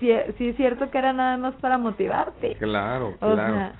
[0.00, 2.54] si, si es cierto que era nada más para motivarte.
[2.56, 3.54] Claro, O claro.
[3.54, 3.72] sea,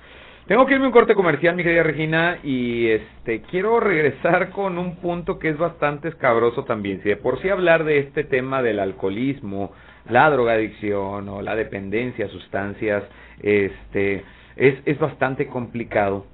[0.47, 4.77] Tengo que irme a un corte comercial, mi querida Regina, y este quiero regresar con
[4.77, 7.03] un punto que es bastante escabroso también.
[7.03, 9.73] Si de por sí hablar de este tema del alcoholismo,
[10.09, 13.03] la drogadicción o la dependencia a sustancias,
[13.41, 14.23] este
[14.55, 16.25] es, es bastante complicado.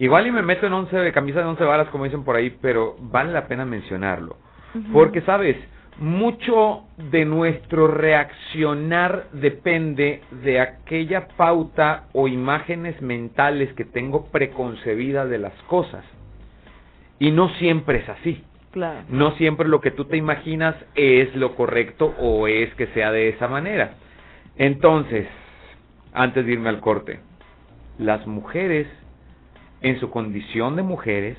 [0.00, 2.96] Igual y me meto en once camisa de once varas, como dicen por ahí, pero
[2.98, 4.38] vale la pena mencionarlo.
[4.92, 5.56] Porque, sabes,
[5.98, 15.38] mucho de nuestro reaccionar depende de aquella pauta o imágenes mentales que tengo preconcebidas de
[15.38, 16.04] las cosas.
[17.18, 18.42] Y no siempre es así.
[18.72, 19.04] Claro.
[19.10, 23.28] No siempre lo que tú te imaginas es lo correcto o es que sea de
[23.28, 23.94] esa manera.
[24.56, 25.26] Entonces,
[26.14, 27.20] antes de irme al corte,
[27.98, 28.86] las mujeres,
[29.82, 31.36] en su condición de mujeres,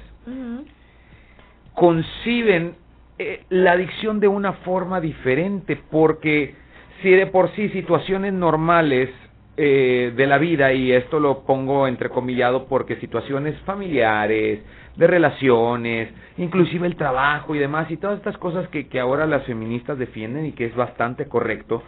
[1.74, 2.76] conciben
[3.20, 6.56] eh, la adicción de una forma diferente, porque
[7.02, 9.10] si de por sí situaciones normales
[9.56, 14.62] eh, de la vida, y esto lo pongo entrecomillado porque situaciones familiares,
[14.96, 19.44] de relaciones, inclusive el trabajo y demás, y todas estas cosas que, que ahora las
[19.44, 21.84] feministas defienden y que es bastante correcto,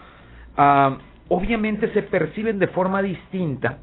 [0.58, 0.98] ah,
[1.30, 3.80] obviamente se perciben de forma distinta,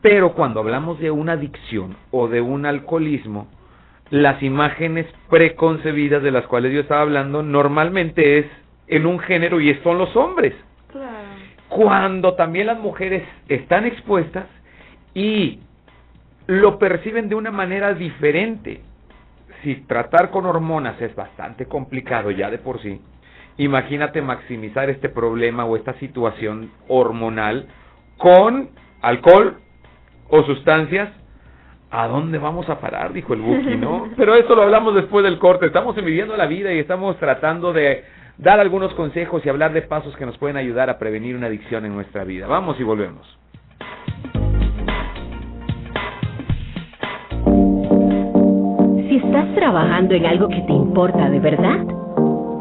[0.00, 3.48] pero cuando hablamos de una adicción o de un alcoholismo,
[4.10, 8.46] las imágenes preconcebidas de las cuales yo estaba hablando normalmente es
[8.88, 10.52] en un género y son los hombres.
[10.90, 11.06] Claro.
[11.68, 14.46] Cuando también las mujeres están expuestas
[15.14, 15.60] y
[16.46, 18.80] lo perciben de una manera diferente.
[19.62, 23.00] Si tratar con hormonas es bastante complicado ya de por sí,
[23.58, 27.68] imagínate maximizar este problema o esta situación hormonal
[28.16, 28.70] con
[29.02, 29.58] alcohol
[30.28, 31.10] o sustancias
[31.92, 33.12] ¿A dónde vamos a parar?
[33.12, 34.08] Dijo el Buki, ¿no?
[34.16, 35.66] Pero eso lo hablamos después del corte.
[35.66, 38.04] Estamos viviendo la vida y estamos tratando de
[38.38, 41.84] dar algunos consejos y hablar de pasos que nos pueden ayudar a prevenir una adicción
[41.84, 42.46] en nuestra vida.
[42.46, 43.26] Vamos y volvemos.
[49.08, 51.84] Si estás trabajando en algo que te importa de verdad,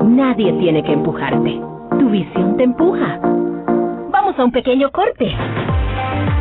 [0.04, 1.62] nadie tiene que empujarte.
[2.00, 3.20] Tu visión te empuja.
[4.10, 5.36] Vamos a un pequeño corte.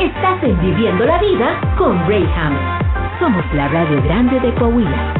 [0.01, 2.78] Estás en Viviendo la Vida con Rayham.
[3.19, 5.15] Somos la radio grande de Coahuila.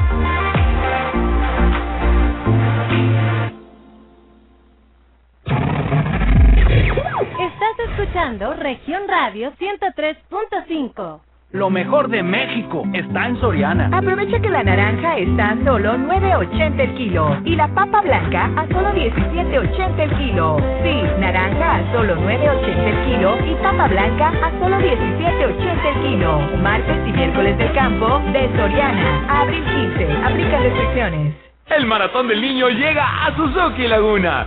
[7.41, 11.28] Estás escuchando Región Radio 103.5.
[11.53, 13.89] Lo mejor de México está en Soriana.
[13.97, 18.67] Aprovecha que la naranja está a solo 9.80 el kilo y la papa blanca a
[18.67, 20.59] solo 17.80 el kilo.
[20.83, 26.39] Sí, naranja a solo 9.80 el kilo y papa blanca a solo 17.80 el kilo.
[26.63, 29.41] Martes y miércoles del campo de Soriana.
[29.41, 30.13] Abril 15.
[30.27, 31.35] Aplica restricciones.
[31.71, 34.47] El maratón del niño llega a Suzuki Laguna.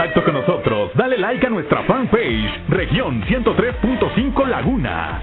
[0.00, 0.90] Contacto con nosotros.
[0.94, 5.20] Dale like a nuestra fanpage, región 103.5 Laguna.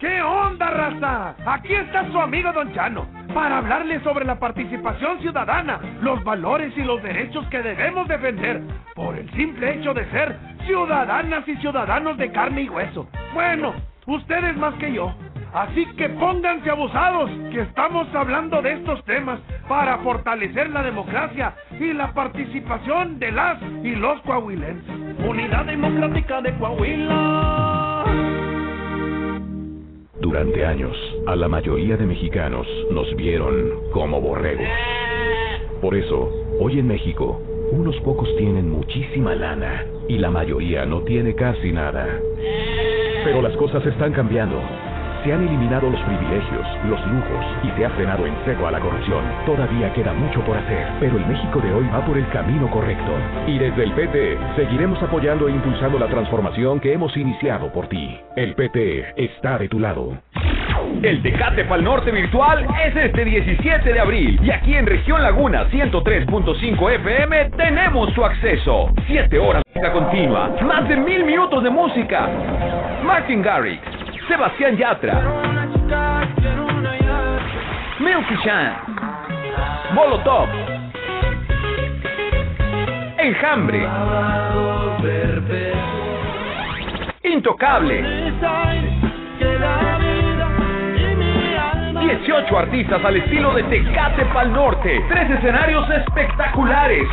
[0.00, 1.36] ¿Qué onda, raza?
[1.46, 6.82] Aquí está su amigo Don Chano para hablarle sobre la participación ciudadana, los valores y
[6.82, 8.60] los derechos que debemos defender
[8.96, 10.36] por el simple hecho de ser
[10.66, 13.06] ciudadanas y ciudadanos de carne y hueso.
[13.32, 13.74] Bueno,
[14.06, 15.14] ustedes más que yo.
[15.52, 21.92] Así que pónganse abusados, que estamos hablando de estos temas para fortalecer la democracia y
[21.92, 24.94] la participación de las y los coahuilenses.
[25.26, 28.04] Unidad Democrática de Coahuila.
[30.20, 33.54] Durante años, a la mayoría de mexicanos nos vieron
[33.92, 34.68] como borregos.
[35.80, 37.40] Por eso, hoy en México,
[37.72, 42.06] unos pocos tienen muchísima lana y la mayoría no tiene casi nada.
[43.24, 44.60] Pero las cosas están cambiando.
[45.24, 48.80] Se han eliminado los privilegios, los lujos y se ha frenado en seco a la
[48.80, 49.22] corrupción.
[49.44, 53.12] Todavía queda mucho por hacer, pero el México de hoy va por el camino correcto.
[53.46, 58.18] Y desde el PT seguiremos apoyando e impulsando la transformación que hemos iniciado por ti.
[58.34, 60.16] El PT está de tu lado.
[61.02, 65.68] El Tecate Pal Norte virtual es este 17 de abril y aquí en Región Laguna
[65.70, 68.90] 103.5 FM tenemos su acceso.
[69.06, 72.28] 7 horas de continua, más de mil minutos de música.
[73.02, 73.80] Martin Garrix,
[74.30, 75.20] Sebastián Yatra,
[77.98, 78.76] Milky Chan,
[79.92, 80.48] Molotov,
[83.18, 83.88] Enjambre,
[87.24, 88.04] Intocable.
[92.00, 95.04] 18 artistas al estilo de Tecate Pal Norte.
[95.08, 97.08] Tres escenarios espectaculares.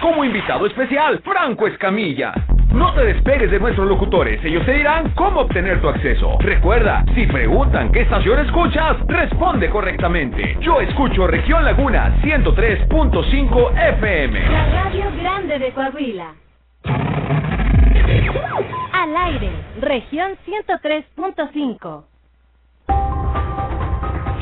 [0.00, 2.32] Como invitado especial, Franco Escamilla.
[2.72, 6.36] No te despegues de nuestros locutores, ellos te dirán cómo obtener tu acceso.
[6.38, 10.56] Recuerda, si preguntan qué estación escuchas, responde correctamente.
[10.60, 14.40] Yo escucho Región Laguna 103.5 FM.
[14.50, 16.34] La Radio Grande de Coahuila.
[18.92, 22.04] Al aire, región 103.5.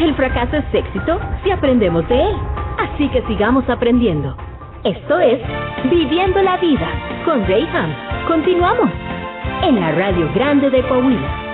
[0.00, 2.36] El fracaso es éxito si aprendemos de él.
[2.78, 4.36] Así que sigamos aprendiendo.
[4.88, 5.38] Esto es
[5.90, 6.88] Viviendo la Vida
[7.26, 7.94] con Ray Ham.
[8.26, 8.88] Continuamos
[9.62, 11.47] en la Radio Grande de Coahuila.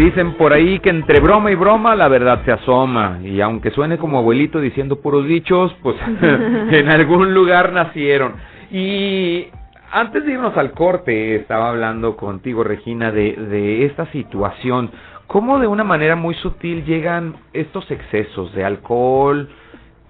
[0.00, 3.20] Dicen por ahí que entre broma y broma la verdad se asoma.
[3.22, 8.32] Y aunque suene como abuelito diciendo puros dichos, pues en algún lugar nacieron.
[8.70, 9.48] Y
[9.92, 14.90] antes de irnos al corte, estaba hablando contigo, Regina, de, esta situación.
[15.26, 19.50] Cómo de una manera muy sutil llegan estos excesos de alcohol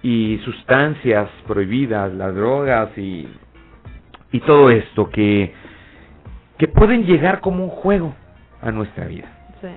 [0.01, 3.27] y sustancias prohibidas, las drogas y,
[4.31, 5.53] y todo esto que,
[6.57, 8.15] que pueden llegar como un juego
[8.61, 9.40] a nuestra vida.
[9.61, 9.67] Sí.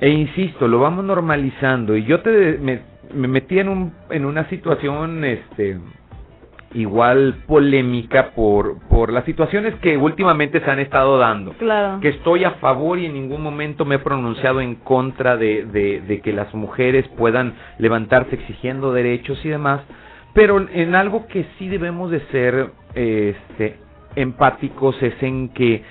[0.00, 1.96] E insisto, lo vamos normalizando.
[1.96, 2.80] Y yo te me,
[3.12, 5.78] me metí en un en una situación este
[6.74, 11.52] igual polémica por por las situaciones que últimamente se han estado dando.
[11.54, 12.00] Claro.
[12.00, 16.00] Que estoy a favor y en ningún momento me he pronunciado en contra de, de,
[16.02, 19.80] de que las mujeres puedan levantarse exigiendo derechos y demás.
[20.34, 23.78] Pero en algo que sí debemos de ser este
[24.14, 25.82] empáticos es en que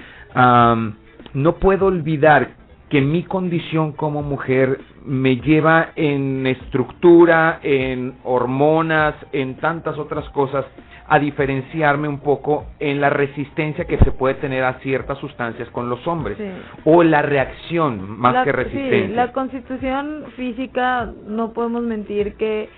[1.33, 2.56] no puedo olvidar
[2.89, 10.65] que mi condición como mujer me lleva en estructura, en hormonas, en tantas otras cosas,
[11.09, 15.89] a diferenciarme un poco en la resistencia que se puede tener a ciertas sustancias con
[15.89, 16.43] los hombres, Sí.
[16.85, 19.15] o la reacción más La- que Sí, resistencia.
[19.15, 22.69] la constitución física, no podemos mentir que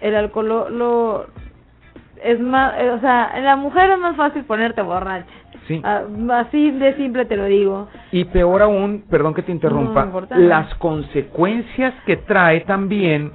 [0.00, 1.26] el alcohol lo, lo-
[2.22, 5.26] es más, eh, o sea, en la mujer es más fácil ponerte borracha.
[5.66, 5.80] Sí.
[5.84, 6.02] Ah,
[6.34, 7.88] así de simple te lo digo.
[8.12, 13.32] Y peor aún, perdón que te interrumpa, No, las consecuencias que trae también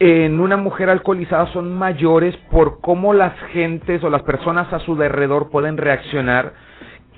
[0.00, 4.92] en una mujer alcoholizada son mayores por cómo las gentes o las personas a su
[4.92, 6.54] alrededor pueden reaccionar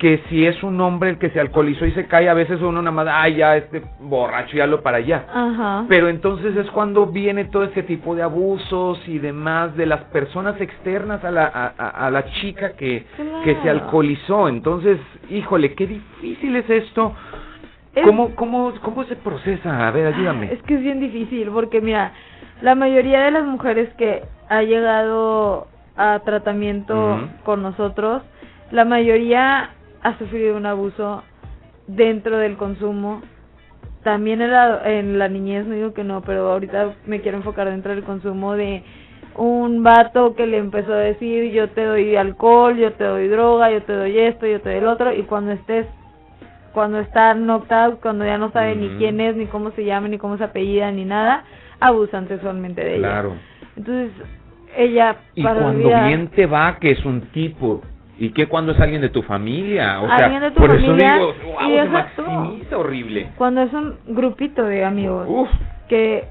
[0.03, 2.81] que si es un hombre el que se alcoholizó y se cae, a veces uno
[2.81, 5.25] nada más, ay, ya, este borracho, ya lo para allá.
[5.33, 5.85] Ajá.
[5.87, 10.59] Pero entonces es cuando viene todo ese tipo de abusos y demás de las personas
[10.59, 13.05] externas a la, a, a- a la chica que,
[13.45, 14.49] que se alcoholizó.
[14.49, 17.13] Entonces, híjole, qué difícil es esto.
[17.95, 19.87] Es- ¿Cómo, cómo, ¿Cómo se procesa?
[19.87, 20.51] A ver, ayúdame.
[20.51, 22.11] Es que es bien difícil porque mira,
[22.61, 28.21] la mayoría de las mujeres que ha llegado a tratamiento con nosotros,
[28.71, 29.69] la mayoría
[30.03, 31.23] ha sufrido un abuso
[31.87, 33.21] dentro del consumo.
[34.03, 37.69] También en la, en la niñez, no digo que no, pero ahorita me quiero enfocar
[37.69, 38.83] dentro del consumo de
[39.35, 43.71] un vato que le empezó a decir yo te doy alcohol, yo te doy droga,
[43.71, 45.87] yo te doy esto, yo te doy el otro y cuando estés
[46.73, 50.07] cuando está knocked out, cuando ya no sabe ni quién es, ni cómo se llama,
[50.07, 51.43] ni cómo se apellida, ni nada,
[51.79, 53.07] abusan sexualmente de ella.
[53.09, 53.33] Claro.
[53.77, 54.11] Entonces,
[54.75, 57.81] ella Y para cuando olvidar- bien te va que es un tipo.
[58.19, 59.99] ¿Y qué cuando es alguien de tu familia?
[60.01, 63.29] O sea, de tu por familia, eso digo, wow, y se maximiza horrible.
[63.37, 65.49] cuando es un grupito de amigos Uf,
[65.89, 66.25] que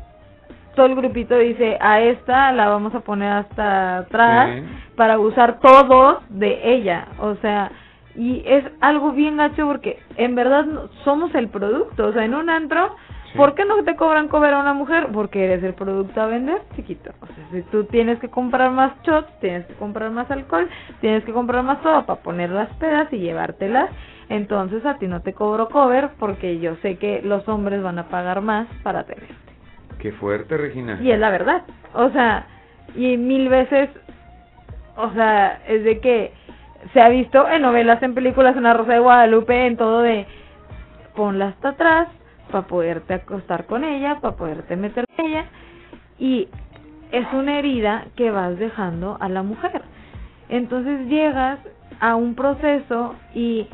[0.76, 4.64] todo el grupito dice a esta la vamos a poner hasta atrás Sí.
[4.96, 7.70] para abusar todos de ella, o sea,
[8.14, 10.64] y es algo bien gacho porque en verdad
[11.04, 12.94] somos el producto, o sea, en un antro
[13.36, 15.08] ¿Por qué no te cobran cover a una mujer?
[15.12, 17.12] Porque eres el producto a vender, chiquito.
[17.20, 20.68] O sea, si tú tienes que comprar más shots, tienes que comprar más alcohol,
[21.00, 23.90] tienes que comprar más todo para poner las pedas y llevártelas,
[24.28, 28.08] entonces a ti no te cobro cover porque yo sé que los hombres van a
[28.08, 29.36] pagar más para tenerte.
[29.98, 30.98] Qué fuerte, Regina.
[31.00, 31.62] Y es la verdad.
[31.94, 32.46] O sea,
[32.94, 33.88] y mil veces,
[34.96, 36.32] o sea, es de que
[36.92, 40.26] se ha visto en novelas, en películas, en La Rosa de Guadalupe, en todo de
[41.14, 42.08] ponla hasta atrás
[42.52, 45.46] para poderte acostar con ella, para poderte meter con ella
[46.18, 46.48] y
[47.10, 49.82] es una herida que vas dejando a la mujer.
[50.48, 51.58] Entonces llegas
[52.00, 53.66] a un proceso y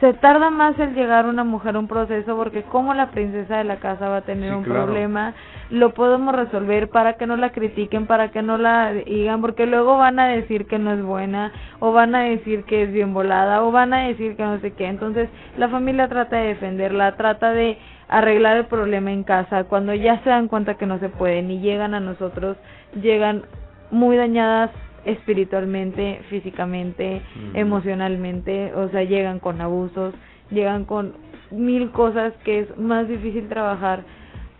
[0.00, 3.64] se tarda más el llegar una mujer a un proceso porque como la princesa de
[3.64, 4.86] la casa va a tener Sí, un claro.
[4.86, 5.34] problema,
[5.70, 9.96] lo podemos resolver para que no la critiquen, para que no la digan, porque luego
[9.96, 13.62] van a decir que no es buena o van a decir que es bien volada
[13.62, 14.86] o van a decir que no sé qué.
[14.86, 17.78] Entonces la familia trata de defenderla, trata de
[18.08, 19.64] arreglar el problema en casa.
[19.64, 22.56] Cuando ya se dan cuenta que no se pueden y llegan a nosotros,
[23.00, 23.42] llegan
[23.90, 24.70] muy dañadas
[25.04, 27.20] espiritualmente, físicamente,
[27.54, 30.14] emocionalmente, o sea, llegan con abusos,
[30.50, 31.14] llegan con
[31.50, 34.02] mil cosas que es más difícil trabajar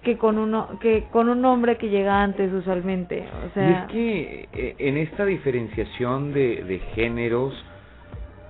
[0.03, 3.91] que con uno que con un hombre que llega antes usualmente, o Y sea, es
[3.91, 7.55] que eh, en esta diferenciación de, de géneros,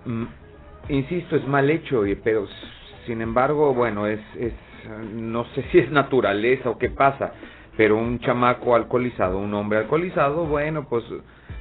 [0.05, 0.25] mm,
[0.89, 2.47] insisto, es mal hecho, y- pero
[3.07, 4.53] sin embargo, bueno, es, es,
[5.15, 7.33] no sé si es naturaleza o qué pasa,
[7.77, 11.05] pero un chamaco alcoholizado, un hombre alcoholizado, bueno, pues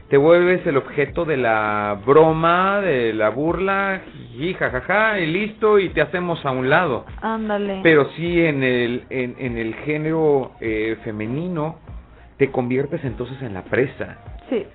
[0.09, 4.01] te vuelves el objeto de la broma, de la burla,
[4.37, 7.05] y jajaja, y listo, y te hacemos a un lado.
[7.21, 7.79] ándale.
[7.81, 11.79] Pero sí en el, en, en el género eh, femenino
[12.37, 14.17] te conviertes entonces en la presa.
[14.49, 14.65] sí,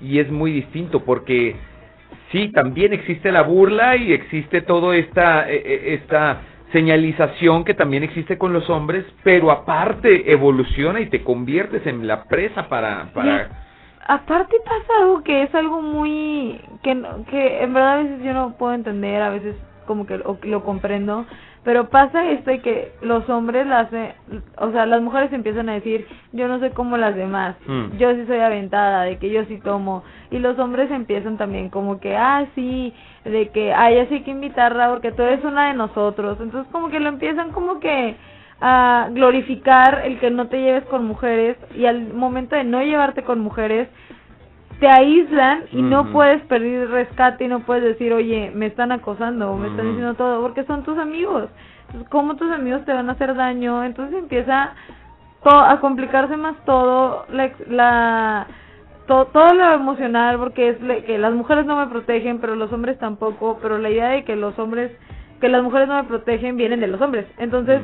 [0.00, 1.54] Y es muy distinto porque
[2.32, 6.40] sí, también existe la burla y existe toda esta, eh, eh, esta
[6.72, 12.24] señalización que también existe con los hombres, pero aparte evoluciona y te conviertes en la
[12.24, 13.10] presa para...
[13.12, 13.48] para
[14.06, 16.98] aparte pasa algo que es algo muy que
[17.30, 19.54] que en verdad a veces yo no puedo entender a veces
[19.86, 21.26] como que lo, lo comprendo
[21.68, 24.14] pero pasa esto de que los hombres la hacen
[24.56, 27.56] o sea las mujeres empiezan a decir yo no soy como las demás.
[27.66, 27.98] Mm.
[27.98, 32.00] yo sí soy aventada de que yo sí tomo y los hombres empiezan también como
[32.00, 32.94] que ah sí
[33.26, 36.72] de que ah ya sí hay que invitarla porque tú eres una de nosotros entonces
[36.72, 38.16] como que lo empiezan como que
[38.62, 43.24] a glorificar el que no te lleves con mujeres y al momento de no llevarte
[43.24, 43.88] con mujeres
[44.80, 49.50] te aíslan y no puedes pedir rescate y no puedes decir, oye, me están acosando
[49.50, 51.48] o me están diciendo todo, porque son tus amigos.
[51.86, 53.82] Entonces, ¿cómo tus amigos te van a hacer daño?
[53.84, 54.74] Entonces empieza
[55.44, 58.46] a complicarse más todo, la, la
[59.06, 62.72] to- todo lo emocional, porque es le- que las mujeres no me protegen, pero los
[62.72, 64.92] hombres tampoco, pero la idea de que los hombres,
[65.40, 67.26] que las mujeres no me protegen, vienen de los hombres.
[67.38, 67.80] Entonces,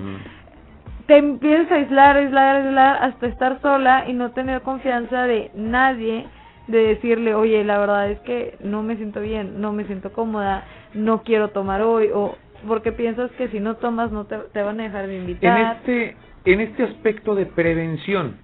[1.07, 6.27] te empiezas a aislar, aislar, aislar hasta estar sola y no tener confianza de nadie
[6.67, 10.65] de decirle, oye, la verdad es que no me siento bien, no me siento cómoda,
[10.95, 12.37] no quiero tomar hoy o
[12.67, 15.77] porque piensas que si no tomas no te, van a dejar de En invitar.
[15.77, 18.37] este, en este aspecto de prevención,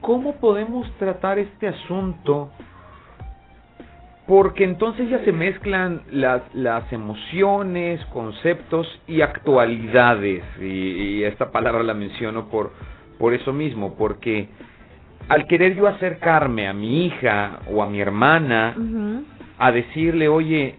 [0.00, 2.50] ¿cómo podemos tratar este asunto?
[4.26, 10.44] Porque entonces ya se mezclan las, las emociones, conceptos y actualidades.
[10.60, 12.72] Y, y esta palabra la menciono por,
[13.18, 14.48] por eso mismo, porque
[15.30, 18.74] al querer yo acercarme a mi hija o a mi hermana,
[19.58, 20.76] a decirle, oye,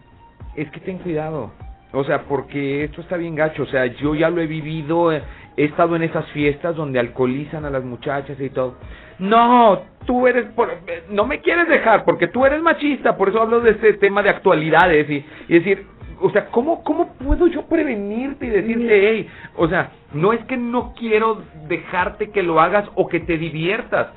[0.55, 1.51] es que ten cuidado.
[1.93, 3.63] O sea, porque esto está bien gacho.
[3.63, 5.21] O sea, yo ya lo he vivido, he
[5.55, 8.75] estado en esas fiestas donde alcoholizan a las muchachas y todo.
[9.19, 10.71] No, tú eres, por-
[11.09, 13.15] no me quieres dejar porque tú eres machista.
[13.17, 15.85] Por eso hablo de este tema de actualidades y, y decir,
[16.21, 19.27] o sea, ¿cómo, ¿cómo puedo yo prevenirte y decirte, hey,
[19.57, 24.07] o sea, no es que no quiero dejarte que lo hagas o que te diviertas,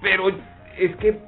[0.00, 0.28] pero
[0.78, 1.18] es que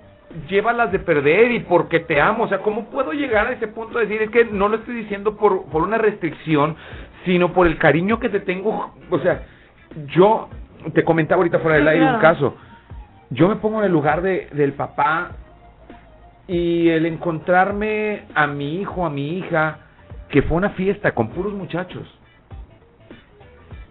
[0.48, 2.44] llévalas de perder y porque te amo.
[2.44, 4.94] O sea, ¿cómo puedo llegar a ese punto de decir, es que no lo estoy
[4.94, 6.76] diciendo por, por una restricción,
[7.24, 8.94] sino por el cariño que te tengo?
[9.10, 9.42] O sea,
[10.06, 10.48] yo
[10.94, 12.56] te comentaba ahorita fuera del aire un caso.
[13.30, 15.32] Yo me pongo en el lugar de, del papá
[16.46, 19.78] y el encontrarme a mi hijo, a mi hija,
[20.28, 22.06] que fue una fiesta con puros muchachos.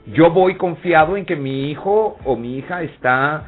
[0.07, 3.45] Yo voy confiado en que mi hijo o mi hija está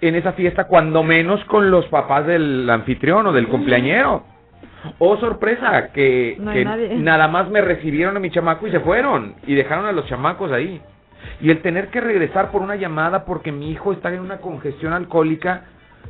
[0.00, 4.24] en esa fiesta cuando menos con los papás del anfitrión o del cumpleañero.
[4.98, 6.64] Oh, sorpresa, que, No que
[6.98, 10.52] nada más me recibieron a mi chamaco y se fueron y dejaron a los chamacos
[10.52, 10.80] ahí.
[11.40, 14.92] Y el tener que regresar por una llamada porque mi hijo está en una congestión
[14.92, 15.62] alcohólica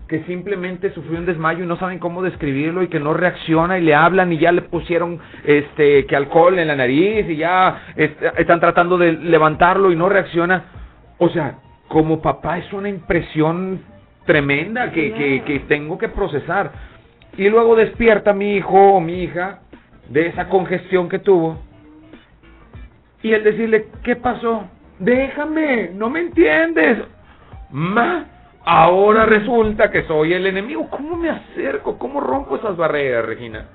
[0.08, 3.82] que simplemente sufrió un desmayo y no saben cómo describirlo y que no reacciona y
[3.82, 8.22] le hablan y ya le pusieron este que alcohol en la nariz y ya est-
[8.36, 10.64] están tratando de levantarlo y no reacciona.
[11.18, 11.56] O sea,
[11.88, 13.82] como papá es una impresión
[14.24, 16.70] tremenda que, que, que tengo que procesar.
[17.36, 19.60] Y luego despierta mi hijo o mi hija
[20.08, 21.58] de esa congestión que tuvo.
[23.22, 24.68] Y el decirle, ¿qué pasó?
[24.98, 26.98] Déjame, no me entiendes.
[27.70, 28.26] Ma,
[28.64, 30.88] ahora resulta que soy el enemigo.
[30.90, 31.98] ¿Cómo me acerco?
[31.98, 33.66] ¿Cómo rompo esas barreras, Regina?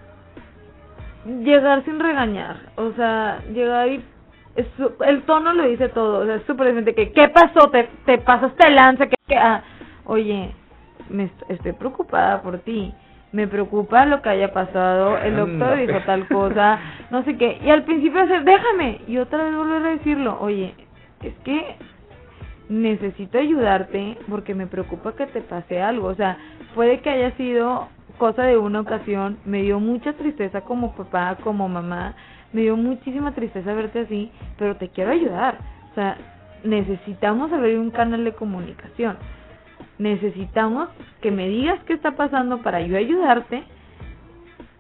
[1.26, 4.04] Llegar sin regañar, o sea, llegar y
[4.56, 4.68] es
[5.06, 7.70] el tono lo dice todo, o sea, es súper evidente que ¿qué pasó?
[7.70, 9.64] Te, te pasaste el lance, que, que- ah,
[10.06, 10.52] oye,
[11.10, 12.94] me est- estoy preocupada por ti,
[13.32, 16.80] me preocupa lo que haya pasado, el doctor dijo tal cosa,
[17.12, 20.74] no sé qué, y al principio hacer, déjame, y otra vez volver a decirlo, oye,
[21.24, 21.76] es que
[22.70, 26.38] necesito ayudarte porque me preocupa que te pase algo, o sea,
[26.76, 27.88] puede que haya sido
[28.18, 32.16] cosa de una ocasión, me dio mucha tristeza como papá, como mamá,
[32.54, 35.58] me dio muchísima tristeza verte así, pero te quiero ayudar,
[35.92, 36.18] o sea,
[36.64, 39.18] necesitamos abrir un canal de comunicación,
[39.98, 40.90] necesitamos
[41.22, 43.64] que me digas qué está pasando para yo ayudarte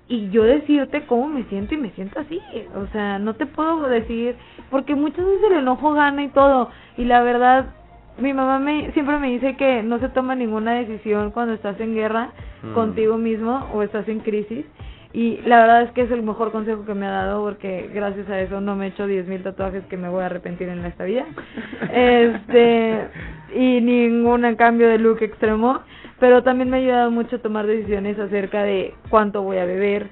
[0.07, 2.39] y yo decirte cómo me siento y me siento así,
[2.76, 4.36] o sea, no te puedo decir,
[4.69, 7.74] porque muchas veces el enojo gana y todo, y la verdad,
[8.19, 11.95] mi mamá me siempre me dice que no se toma ninguna decisión cuando estás en
[11.95, 12.32] guerra
[12.63, 12.74] Mm.
[12.74, 14.65] contigo mismo o estás en crisis,
[15.14, 18.30] y la verdad es que es el mejor consejo que me ha dado, porque gracias
[18.30, 21.03] a eso no me he hecho 10.000 tatuajes que me voy a arrepentir en esta
[21.03, 21.26] vida,
[21.93, 23.07] este,
[23.53, 25.82] y ningún cambio de look extremo,
[26.20, 30.07] pero también me ha ayudado mucho a tomar decisiones acerca de cuánto voy a beber,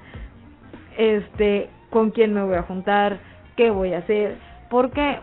[0.98, 3.18] este, con quién me voy a juntar,
[3.56, 4.36] qué voy a hacer,
[4.68, 5.18] porque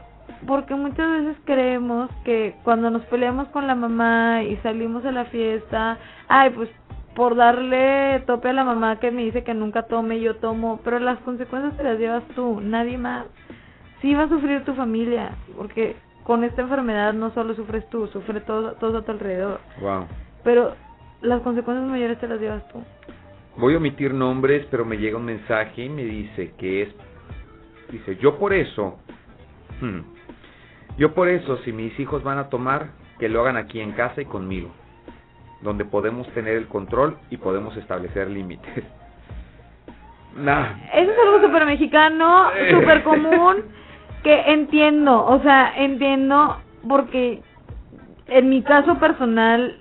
[0.46, 5.26] porque muchas veces creemos que cuando nos peleamos con la mamá y salimos a la
[5.26, 5.98] fiesta,
[6.28, 6.70] ay, pues
[7.18, 11.00] por darle tope a la mamá que me dice que nunca tome, yo tomo, pero
[11.00, 13.26] las consecuencias te las llevas tú, nadie más.
[14.04, 18.42] Sí va a sufrir tu familia, porque con esta enfermedad no solo sufres tú, sufre
[18.42, 20.06] todo, todo a tu alrededor, Wow.
[20.44, 20.76] pero
[21.22, 22.84] las consecuencias mayores te las llevas tú.
[23.56, 26.90] Voy a omitir nombres, pero me llega un mensaje y me dice que es,
[27.92, 29.00] dice, yo por eso,
[29.82, 30.02] hmm,
[31.00, 34.22] yo por eso, si mis hijos van a tomar, que lo hagan aquí en casa
[34.22, 34.70] y conmigo,
[35.62, 38.84] donde podemos tener el control y podemos establecer límites.
[40.36, 43.64] Nah, Eso es algo súper mexicano, súper común,
[44.24, 47.42] que entiendo, o sea, entiendo porque
[48.28, 49.76] en mi caso personal,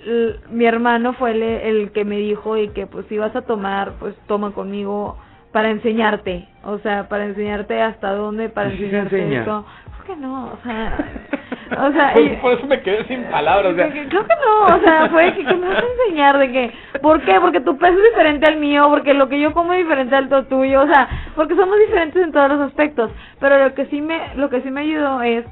[0.51, 3.95] mi hermano fue el, el que me dijo y que pues si vas a tomar,
[3.99, 5.19] pues toma conmigo
[5.53, 9.41] para enseñarte, o sea, para enseñarte hasta dónde, para ¿Y si se enseñarte enseña?
[9.41, 9.67] esto.
[10.07, 10.97] Que no, o sea,
[11.89, 13.73] o sea, y- por eso me quedé sin palabras.
[13.73, 13.93] o sea.
[13.93, 16.73] que- Creo que no, o sea, fue que, que me vas a enseñar de que,
[17.03, 17.41] ¿por qué?
[17.41, 20.29] Porque tu peso es diferente al mío, porque lo que yo como es diferente al
[20.49, 24.35] tuyo, o sea, porque somos diferentes en todos los aspectos, pero lo que sí me,
[24.37, 25.45] lo que sí me ayudó es,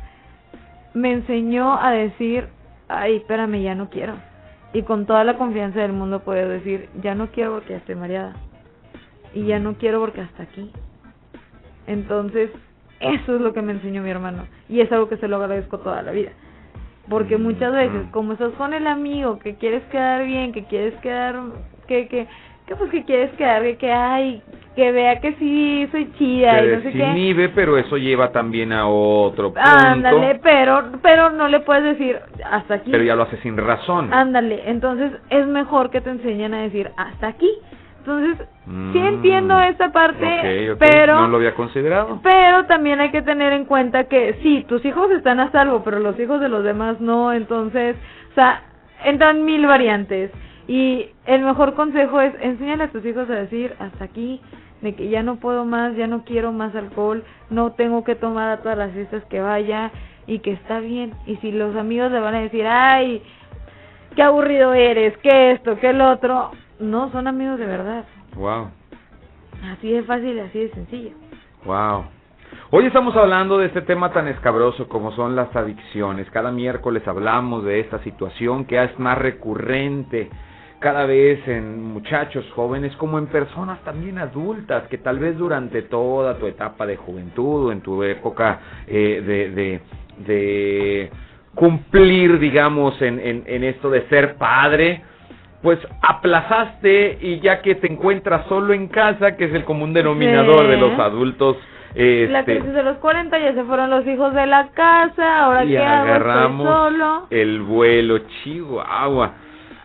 [0.95, 2.47] me enseñó a decir,
[2.89, 4.15] ay, espérame, ya no quiero,
[4.73, 7.97] y con toda la confianza del mundo poder decir, ya no quiero porque ya estoy
[7.97, 8.35] mareada,
[9.35, 10.71] y ya no quiero porque hasta aquí,
[11.89, 12.51] entonces,
[13.01, 15.79] eso es lo que me enseñó mi hermano, y es algo que se lo agradezco
[15.79, 16.31] toda la vida.
[17.09, 21.39] Porque muchas veces, como estás con el amigo, que quieres quedar bien, que quieres quedar,
[21.87, 22.27] que, que,
[22.67, 24.43] que pues que quieres quedar, que, que ay,
[24.75, 26.99] que vea que sí soy chida Se y no sé qué.
[26.99, 29.61] desinhibe, pero eso lleva también a otro punto.
[29.63, 32.19] Ándale, pero, pero no le puedes decir
[32.51, 32.91] hasta aquí.
[32.91, 34.13] Pero ya lo hace sin razón.
[34.13, 37.51] Ándale, entonces es mejor que te enseñen a decir hasta aquí.
[38.07, 42.21] Entonces, sí Mm, entiendo esta parte, pero No lo había considerado.
[42.23, 45.99] pero también hay que tener en cuenta que sí, tus hijos están a salvo, pero
[46.01, 47.97] los hijos de los demás no, entonces,
[48.33, 48.63] o sea,
[49.05, 50.31] entran mil variantes.
[50.69, 54.41] Y el mejor consejo es enséñale a tus hijos a decir hasta aquí,
[54.83, 58.51] de que ya no puedo más, ya no quiero más alcohol, no tengo que tomar
[58.51, 59.91] a todas las fiestas que vaya
[60.27, 61.13] y que está bien.
[61.27, 63.23] Y si los amigos le van a decir, ay,
[64.15, 68.05] qué aburrido eres, que esto, que el otro, no, son amigos de verdad.
[68.37, 68.69] Wow.
[69.73, 71.11] Así de fácil y así de sencillo.
[71.65, 72.05] Wow.
[72.71, 76.29] Hoy estamos hablando de este tema tan escabroso como son las adicciones.
[76.31, 80.29] Cada miércoles hablamos de esta situación que es más recurrente
[80.81, 86.39] cada vez en muchachos jóvenes como en personas también adultas que tal vez durante toda
[86.39, 89.81] tu etapa de juventud o en tu época eh, de, de,
[90.27, 91.11] de
[91.55, 95.03] cumplir, digamos, en, en, en esto de ser padre,
[95.65, 100.67] pues aplazaste y ya que te encuentras solo en casa, que es el común denominador
[100.67, 100.71] Sí.
[100.71, 101.57] de los adultos,
[101.97, 105.65] La este, crisis de los 40 ya se fueron los hijos de la casa, ahora
[105.65, 107.27] y qué hago, estoy agarramos solo.
[107.31, 109.33] el vuelo, Chihuahua.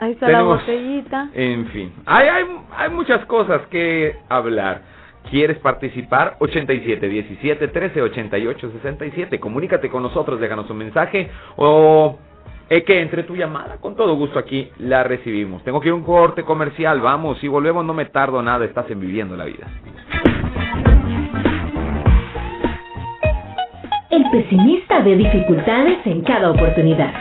[0.02, 1.30] Ahí está tenemos- la botellita.
[1.34, 2.46] En fin, hay, hay,
[2.78, 4.82] hay muchas cosas que hablar.
[5.30, 6.36] ¿Quieres participar?
[6.40, 9.40] 87 17 13 88 67.
[9.40, 12.18] Comunícate con nosotros, déjanos un mensaje o
[12.70, 13.78] eh, que entre tu llamada.
[13.78, 15.64] Con todo gusto aquí la recibimos.
[15.64, 17.02] Tengo que ir a un corte comercial.
[17.02, 18.66] Vamos, si volvemos no me tardo nada.
[18.66, 19.68] Estás en Viviendo la Vida.
[24.10, 27.14] El pesimista ve dificultades en cada oportunidad.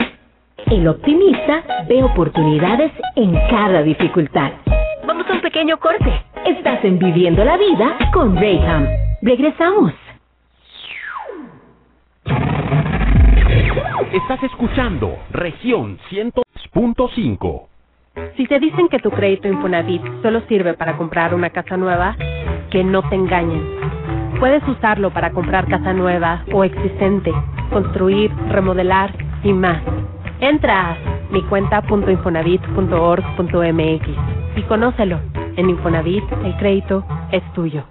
[0.66, 4.52] El optimista ve oportunidades en cada dificultad.
[5.06, 6.12] Vamos a un pequeño corte.
[6.44, 8.86] Estás en Viviendo la Vida con Rayham.
[9.22, 10.07] Regresamos.
[14.12, 17.66] Estás escuchando región 100.5.
[18.38, 22.16] Si te dicen que tu crédito Infonavit solo sirve para comprar una casa nueva,
[22.70, 23.62] que no te engañen.
[24.40, 27.34] Puedes usarlo para comprar casa nueva o existente,
[27.70, 29.12] construir, remodelar
[29.44, 29.82] y más.
[30.40, 30.96] Entra a
[31.30, 34.08] micuenta.infonavit.org.mx
[34.56, 35.20] y conócelo.
[35.56, 37.84] En Infonavit el crédito es tuyo.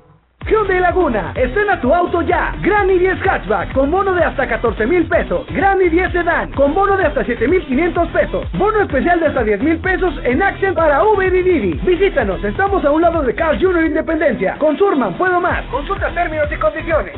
[0.46, 2.54] Hyundai Laguna, estrena tu auto ya.
[2.62, 5.46] Granny 10 Hatchback con bono de hasta 14 mil pesos.
[5.50, 8.52] Granny 10 Sedan con bono de hasta 7 mil 500 pesos.
[8.54, 11.74] Bono especial de hasta 10 mil pesos en Accent para Uber y.
[11.84, 13.86] Visítanos, estamos a un lado de Carl Jr.
[13.86, 14.56] Independencia.
[14.58, 15.66] Con Surman, puedo más.
[15.66, 17.16] Consulta términos y condiciones.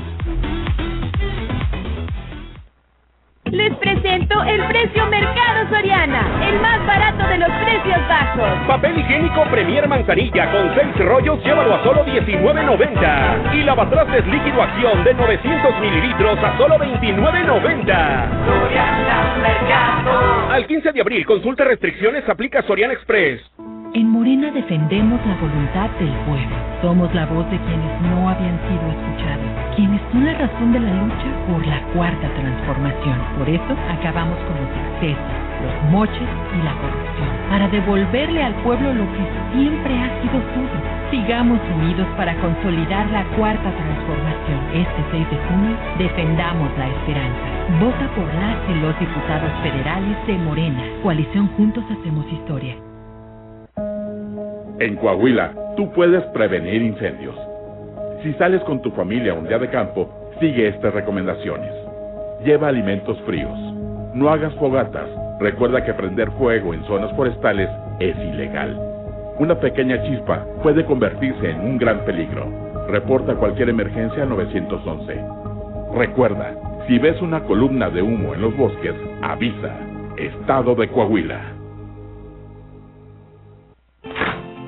[3.52, 8.68] Les presento el precio Mercado Soriana, el más barato de los precios bajos.
[8.68, 13.56] Papel higiénico Premier Manzanilla con 6 rollos, llévalo a solo $19.90.
[13.56, 17.86] Y lavatrastes líquido acción de 900 mililitros a solo $29.90.
[18.45, 20.52] Soriana Mercado.
[20.52, 23.41] Al 15 de abril, consulta restricciones, aplica Soriana Express.
[23.95, 26.56] En Morena defendemos la voluntad del pueblo.
[26.84, 29.49] Somos la voz de quienes no habían sido escuchados,
[30.14, 33.18] la razón de la lucha por la cuarta transformación.
[33.38, 38.93] Por eso acabamos con los excesos, los moches y la corrupción, para devolverle al pueblo
[38.93, 40.78] lo que siempre ha sido suyo.
[41.12, 44.60] Sigamos unidos para consolidar la cuarta transformación.
[44.74, 47.45] Este 6 de junio defendamos la esperanza.
[47.80, 50.84] Vota por las y los diputados federales de Morena.
[51.03, 52.76] Coalición Juntos Hacemos Historia.
[54.80, 57.49] En Coahuila, tú puedes prevenir incendios.
[58.24, 60.09] Si sales con tu familia un día de campo,
[60.41, 61.72] sigue estas recomendaciones.
[62.43, 63.57] Lleva alimentos fríos.
[64.13, 65.07] No hagas fogatas.
[65.39, 67.70] Recuerda que prender fuego en zonas forestales
[68.01, 68.78] es ilegal.
[69.39, 72.45] Una pequeña chispa puede convertirse en un gran peligro.
[72.89, 75.24] Reporta cualquier emergencia al 911.
[75.95, 76.55] Recuerda,
[76.88, 79.78] si ves una columna de humo en los bosques, avisa.
[80.17, 81.39] Estado de Coahuila.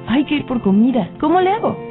[0.07, 1.09] Hay que ir por comida.
[1.19, 1.90] ¿Cómo le hago?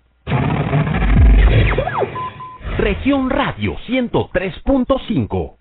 [2.81, 5.53] Región Radio 103.5.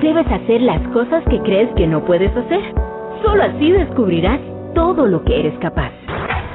[0.00, 2.62] Debes hacer las cosas que crees que no puedes hacer.
[3.24, 4.38] Solo así descubrirás
[4.76, 5.90] todo lo que eres capaz.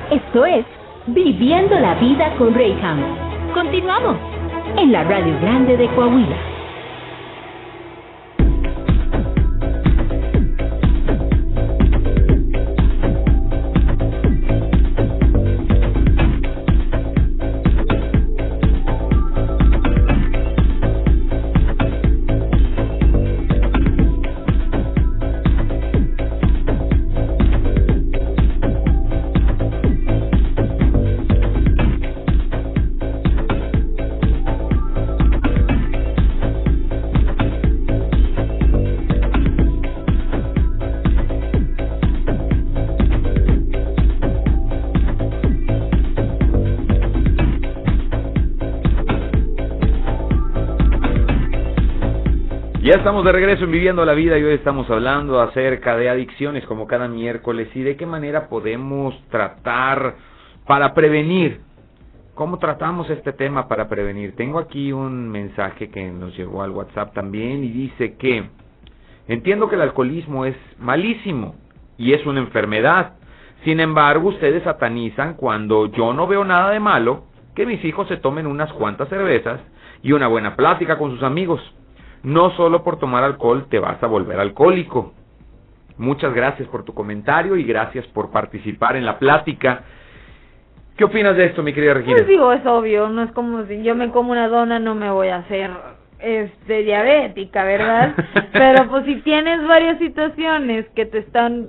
[0.10, 0.66] Esto es
[1.08, 3.04] Viviendo la Vida con Rayham.
[3.54, 4.16] Continuamos
[4.78, 6.59] en la Radio Grande de Coahuila.
[52.90, 56.66] Ya estamos de regreso en Viviendo la Vida y hoy estamos hablando acerca de adicciones
[56.66, 60.16] como cada miércoles y de qué manera podemos tratar
[60.66, 61.62] para prevenir.
[62.34, 64.36] ¿Cómo tratamos este tema para prevenir?
[64.36, 68.50] Tengo aquí un mensaje que nos llegó al WhatsApp también y dice que
[69.28, 71.54] entiendo que el alcoholismo es malísimo
[71.96, 73.18] y es una enfermedad.
[73.66, 78.18] Sin embargo, ustedes satanizan cuando yo no veo nada de malo que mis hijos se
[78.18, 79.60] tomen unas cuantas cervezas
[80.02, 81.62] y una buena plática con sus amigos.
[82.24, 85.14] No solo por tomar alcohol te vas a volver alcohólico.
[85.98, 89.84] Muchas gracias por tu comentario y gracias por participar en la plática.
[90.98, 92.16] ¿Qué opinas de esto, mi querida Regina?
[92.18, 95.10] Pues digo, es obvio, no es como si yo me como una dona, no me
[95.10, 95.72] voy a hacer
[96.20, 98.16] este diabética, ¿verdad?
[98.52, 101.68] Pero pues si tienes varias situaciones que te están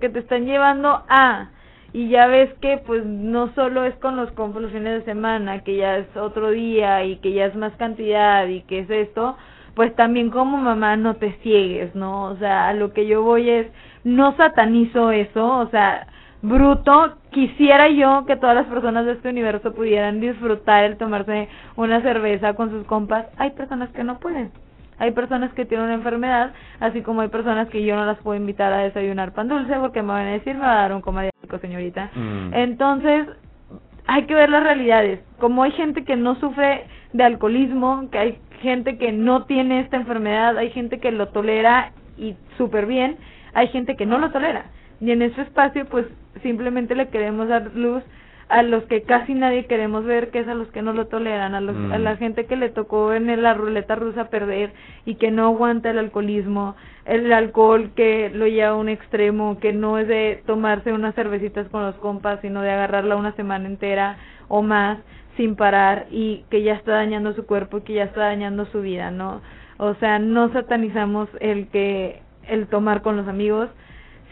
[0.00, 1.50] que te están llevando a
[1.92, 5.64] y ya ves que pues no solo es con los con los fines de semana,
[5.64, 9.36] que ya es otro día y que ya es más cantidad y que es esto,
[9.76, 12.24] pues también como mamá no te ciegues, ¿no?
[12.24, 13.66] O sea, a lo que yo voy es
[14.04, 16.06] no satanizo eso, o sea,
[16.40, 22.00] bruto, quisiera yo que todas las personas de este universo pudieran disfrutar el tomarse una
[22.00, 23.26] cerveza con sus compas.
[23.36, 24.50] Hay personas que no pueden.
[24.98, 28.40] Hay personas que tienen una enfermedad, así como hay personas que yo no las puedo
[28.40, 31.02] invitar a desayunar pan dulce porque me van a decir, me va a dar un
[31.02, 32.10] coma diabético, señorita.
[32.14, 32.54] Mm.
[32.54, 33.26] Entonces,
[34.06, 35.20] hay que ver las realidades.
[35.38, 39.96] Como hay gente que no sufre de alcoholismo, que hay gente que no tiene esta
[39.96, 43.16] enfermedad, hay gente que lo tolera y súper bien,
[43.54, 44.66] hay gente que no lo tolera.
[45.00, 46.06] Y en ese espacio, pues
[46.42, 48.02] simplemente le queremos dar luz
[48.48, 51.54] a los que casi nadie queremos ver, que es a los que no lo toleran,
[51.54, 51.92] a, los, Mm.
[51.92, 54.72] a la gente que le tocó en la ruleta rusa perder
[55.04, 59.72] y que no aguanta el alcoholismo, el alcohol que lo lleva a un extremo, que
[59.72, 64.16] no es de tomarse unas cervecitas con los compas, sino de agarrarla una semana entera
[64.48, 64.98] o más
[65.36, 68.80] sin parar y que ya está dañando su cuerpo y que ya está dañando su
[68.80, 69.42] vida, ¿no?
[69.78, 73.68] O sea, no satanizamos el que el tomar con los amigos,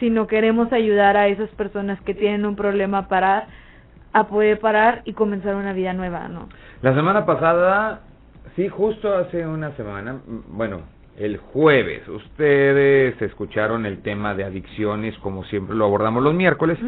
[0.01, 3.47] sino queremos ayudar a esas personas que tienen un problema a parar,
[4.13, 6.49] a poder parar y comenzar una vida nueva, ¿no?
[6.83, 8.01] La semana pasada,
[8.57, 10.83] sí, justo hace una semana, bueno,
[11.19, 16.79] el jueves, ustedes escucharon el tema de adicciones como siempre lo abordamos los miércoles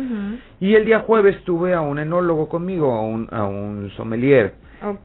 [0.60, 4.54] y el día jueves tuve a un enólogo conmigo, a un, a un sommelier.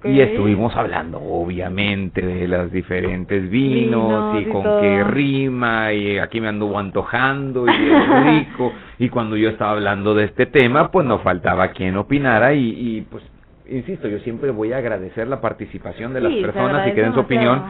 [0.04, 4.82] Y estuvimos hablando, obviamente, de los diferentes vinos, Vinos y y con todo.
[4.82, 8.74] qué rima, y aquí me anduvo antojando, y es rico.
[9.00, 13.02] y cuando yo estaba hablando de este tema, pues no faltaba quien opinara, y, y
[13.10, 13.24] pues,
[13.70, 17.14] insisto, yo siempre voy a agradecer la participación de las Sí, personas y que den
[17.14, 17.64] su opinión.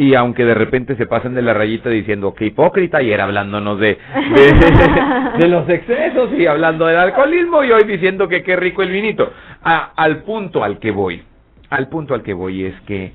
[0.00, 3.80] Y aunque de repente se pasen de la rayita diciendo que hipócrita, y era hablándonos
[3.80, 3.98] de,
[4.34, 8.90] de, de los excesos y hablando del alcoholismo, y hoy diciendo que qué rico el
[8.92, 9.28] vinito.
[9.64, 11.24] A- al punto al que voy,
[11.70, 13.12] al punto al que voy es que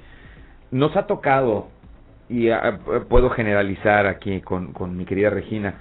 [0.71, 1.69] nos ha tocado,
[2.27, 5.75] y ah, puedo generalizar aquí con, con mi querida Regina,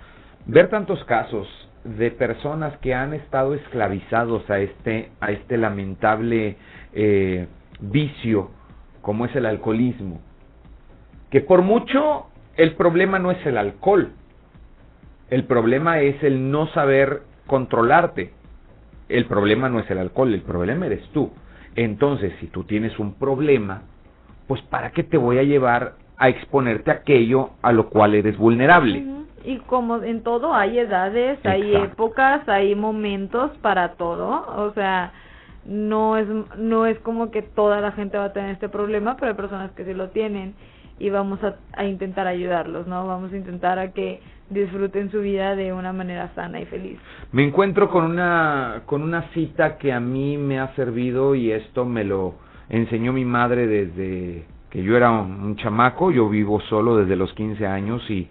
[0.46, 1.48] ver tantos casos
[1.82, 6.54] de personas que han estado esclavizados a este, a este lamentable
[6.94, 7.48] eh,
[7.80, 8.50] vicio
[9.00, 10.20] como es el alcoholismo.
[11.32, 12.26] Que por mucho
[12.56, 14.12] el problema no es el alcohol,
[15.30, 18.34] el problema es el no saber controlarte.
[19.08, 21.32] El problema no es el alcohol, el problema eres tú.
[21.74, 23.80] Entonces, si tú tienes un problema,
[24.46, 28.36] pues ¿para qué te voy a llevar a exponerte a aquello a lo cual eres
[28.36, 29.02] vulnerable?
[29.42, 35.14] Y como en todo hay edades, hay épocas, hay momentos para todo, o sea,
[35.64, 36.26] no es
[36.58, 39.70] no es como que toda la gente va a tener este problema, pero hay personas
[39.72, 40.54] que sí lo tienen
[41.02, 43.06] y vamos a, a intentar ayudarlos, ¿no?
[43.06, 46.98] Vamos a intentar a que disfruten su vida de una manera sana y feliz.
[47.32, 51.84] Me encuentro con una con una cita que a mí me ha servido y esto
[51.84, 52.34] me lo
[52.68, 57.32] enseñó mi madre desde que yo era un, un chamaco, yo vivo solo desde los
[57.34, 58.28] 15 años y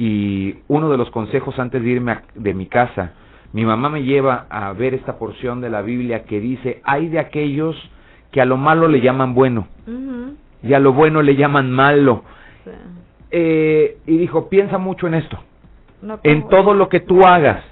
[0.00, 3.12] y uno de los consejos antes de irme a- de mi casa,
[3.52, 7.18] mi mamá me lleva a ver esta porción de la Biblia que dice, hay de
[7.18, 7.74] aquellos
[8.30, 9.66] que a lo malo le llaman bueno.
[10.62, 12.24] Y a lo bueno le llaman malo.
[12.64, 12.70] Sí.
[13.30, 15.38] Eh, y dijo, piensa mucho en esto,
[16.02, 17.62] No en todo lo que tú hagas.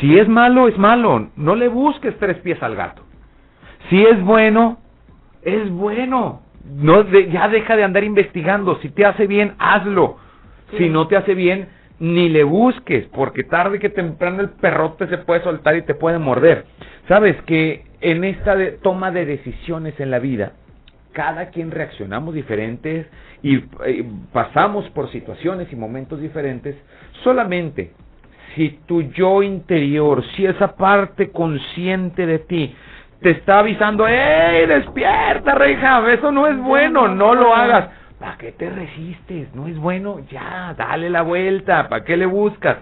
[0.00, 1.28] Si es malo, es malo.
[1.36, 3.02] No le busques tres pies al gato.
[3.88, 4.78] Si es bueno,
[5.42, 6.42] es bueno.
[6.74, 8.78] No de- ya deja de andar investigando.
[8.80, 10.16] Si te hace bien, hazlo.
[10.78, 11.68] Si no te hace bien,
[12.00, 16.18] ni le busques, porque tarde que temprano el perrote se puede soltar y te puede
[16.18, 16.66] morder.
[17.06, 20.52] Sabes que en esta de- toma de decisiones en la vida,
[21.14, 23.06] cada quien reaccionamos diferentes
[23.42, 23.56] y
[23.86, 26.76] eh, pasamos por situaciones y momentos diferentes,
[27.22, 27.92] solamente
[28.54, 32.74] si tu yo interior, si esa parte consciente de ti
[33.20, 36.12] te está avisando, ¡Ey, despierta, reja!
[36.12, 37.88] Eso no es bueno, no lo hagas.
[38.18, 39.54] ¿Para qué te resistes?
[39.54, 42.78] No es bueno, ya, dale la vuelta, ¿para qué le buscas?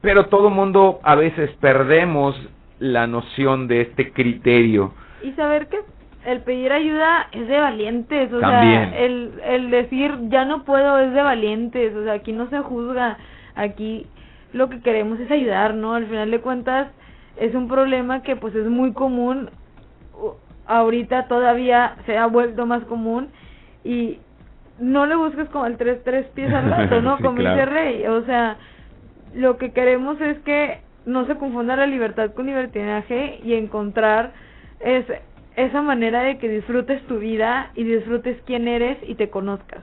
[0.00, 2.34] Pero todo mundo a veces perdemos
[2.78, 4.94] la noción de este criterio.
[5.22, 5.78] Y saber que
[6.30, 8.90] el pedir ayuda es de valientes, o También.
[8.90, 12.58] sea, el, el decir ya no puedo es de valientes, o sea, aquí no se
[12.60, 13.16] juzga,
[13.54, 14.06] aquí
[14.52, 15.94] lo que queremos es ayudar, ¿no?
[15.94, 16.88] Al final de cuentas
[17.36, 19.50] es un problema que pues es muy común,
[20.66, 23.28] ahorita todavía se ha vuelto más común
[23.84, 24.18] y
[24.78, 27.16] no le busques como el tres tres pies al gato, ¿no?
[27.18, 27.56] Sí, como claro.
[27.56, 28.56] dice Rey, o sea,
[29.34, 34.32] lo que queremos es que no se confunda la libertad con libertinaje y encontrar
[34.80, 35.06] es,
[35.62, 39.82] esa manera de que disfrutes tu vida y disfrutes quién eres y te conozcas.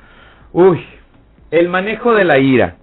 [0.52, 0.84] Uy,
[1.52, 2.76] el manejo de la ira.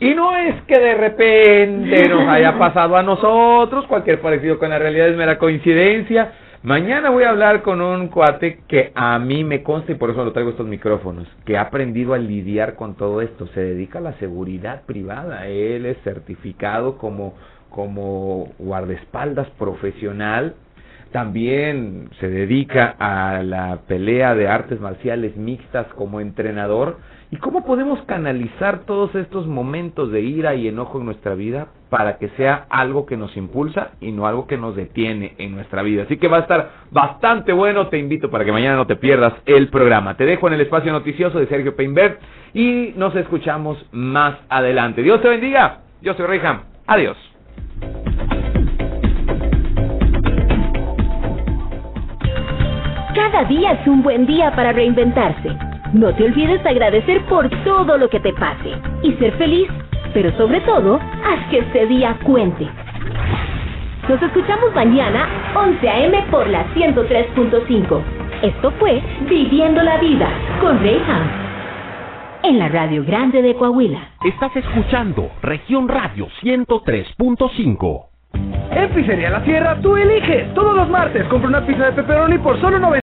[0.00, 4.78] Y no es que de repente nos haya pasado a nosotros, cualquier parecido con la
[4.80, 6.32] realidad es mera coincidencia.
[6.64, 10.24] Mañana voy a hablar con un cuate que a mí me consta y por eso
[10.24, 13.46] lo traigo estos micrófonos, que ha aprendido a lidiar con todo esto.
[13.54, 15.46] Se dedica a la seguridad privada.
[15.46, 17.34] Él es certificado como,
[17.70, 20.56] como guardaespaldas profesional
[21.12, 26.98] también se dedica a la pelea de artes marciales mixtas como entrenador.
[27.30, 32.16] ¿Y cómo podemos canalizar todos estos momentos de ira y enojo en nuestra vida para
[32.16, 36.04] que sea algo que nos impulsa y no algo que nos detiene en nuestra vida?
[36.04, 37.88] Así que va a estar bastante bueno.
[37.88, 40.16] Te invito para que mañana no te pierdas el programa.
[40.16, 42.18] Te dejo en el espacio noticioso de Sergio Peinbert
[42.54, 45.02] y nos escuchamos más adelante.
[45.02, 45.80] Dios te bendiga.
[46.00, 46.62] Yo soy Reyham.
[46.86, 47.18] Adiós.
[53.14, 55.67] Cada día es un buen día para reinventarse.
[55.92, 58.72] No te olvides de agradecer por todo lo que te pase
[59.02, 59.68] y ser feliz,
[60.12, 62.68] pero sobre todo, haz que este día cuente.
[64.06, 66.24] Nos escuchamos mañana 11 a.m.
[66.30, 68.02] por la 103.5.
[68.42, 70.28] Esto fue Viviendo la Vida
[70.60, 71.22] con Reyham.
[72.42, 74.10] En la Radio Grande de Coahuila.
[74.24, 78.08] Estás escuchando Región Radio 103.5.
[78.70, 80.52] En Pizzería La Sierra tú eliges.
[80.54, 82.96] Todos los martes compra una pizza de pepperoni por solo 90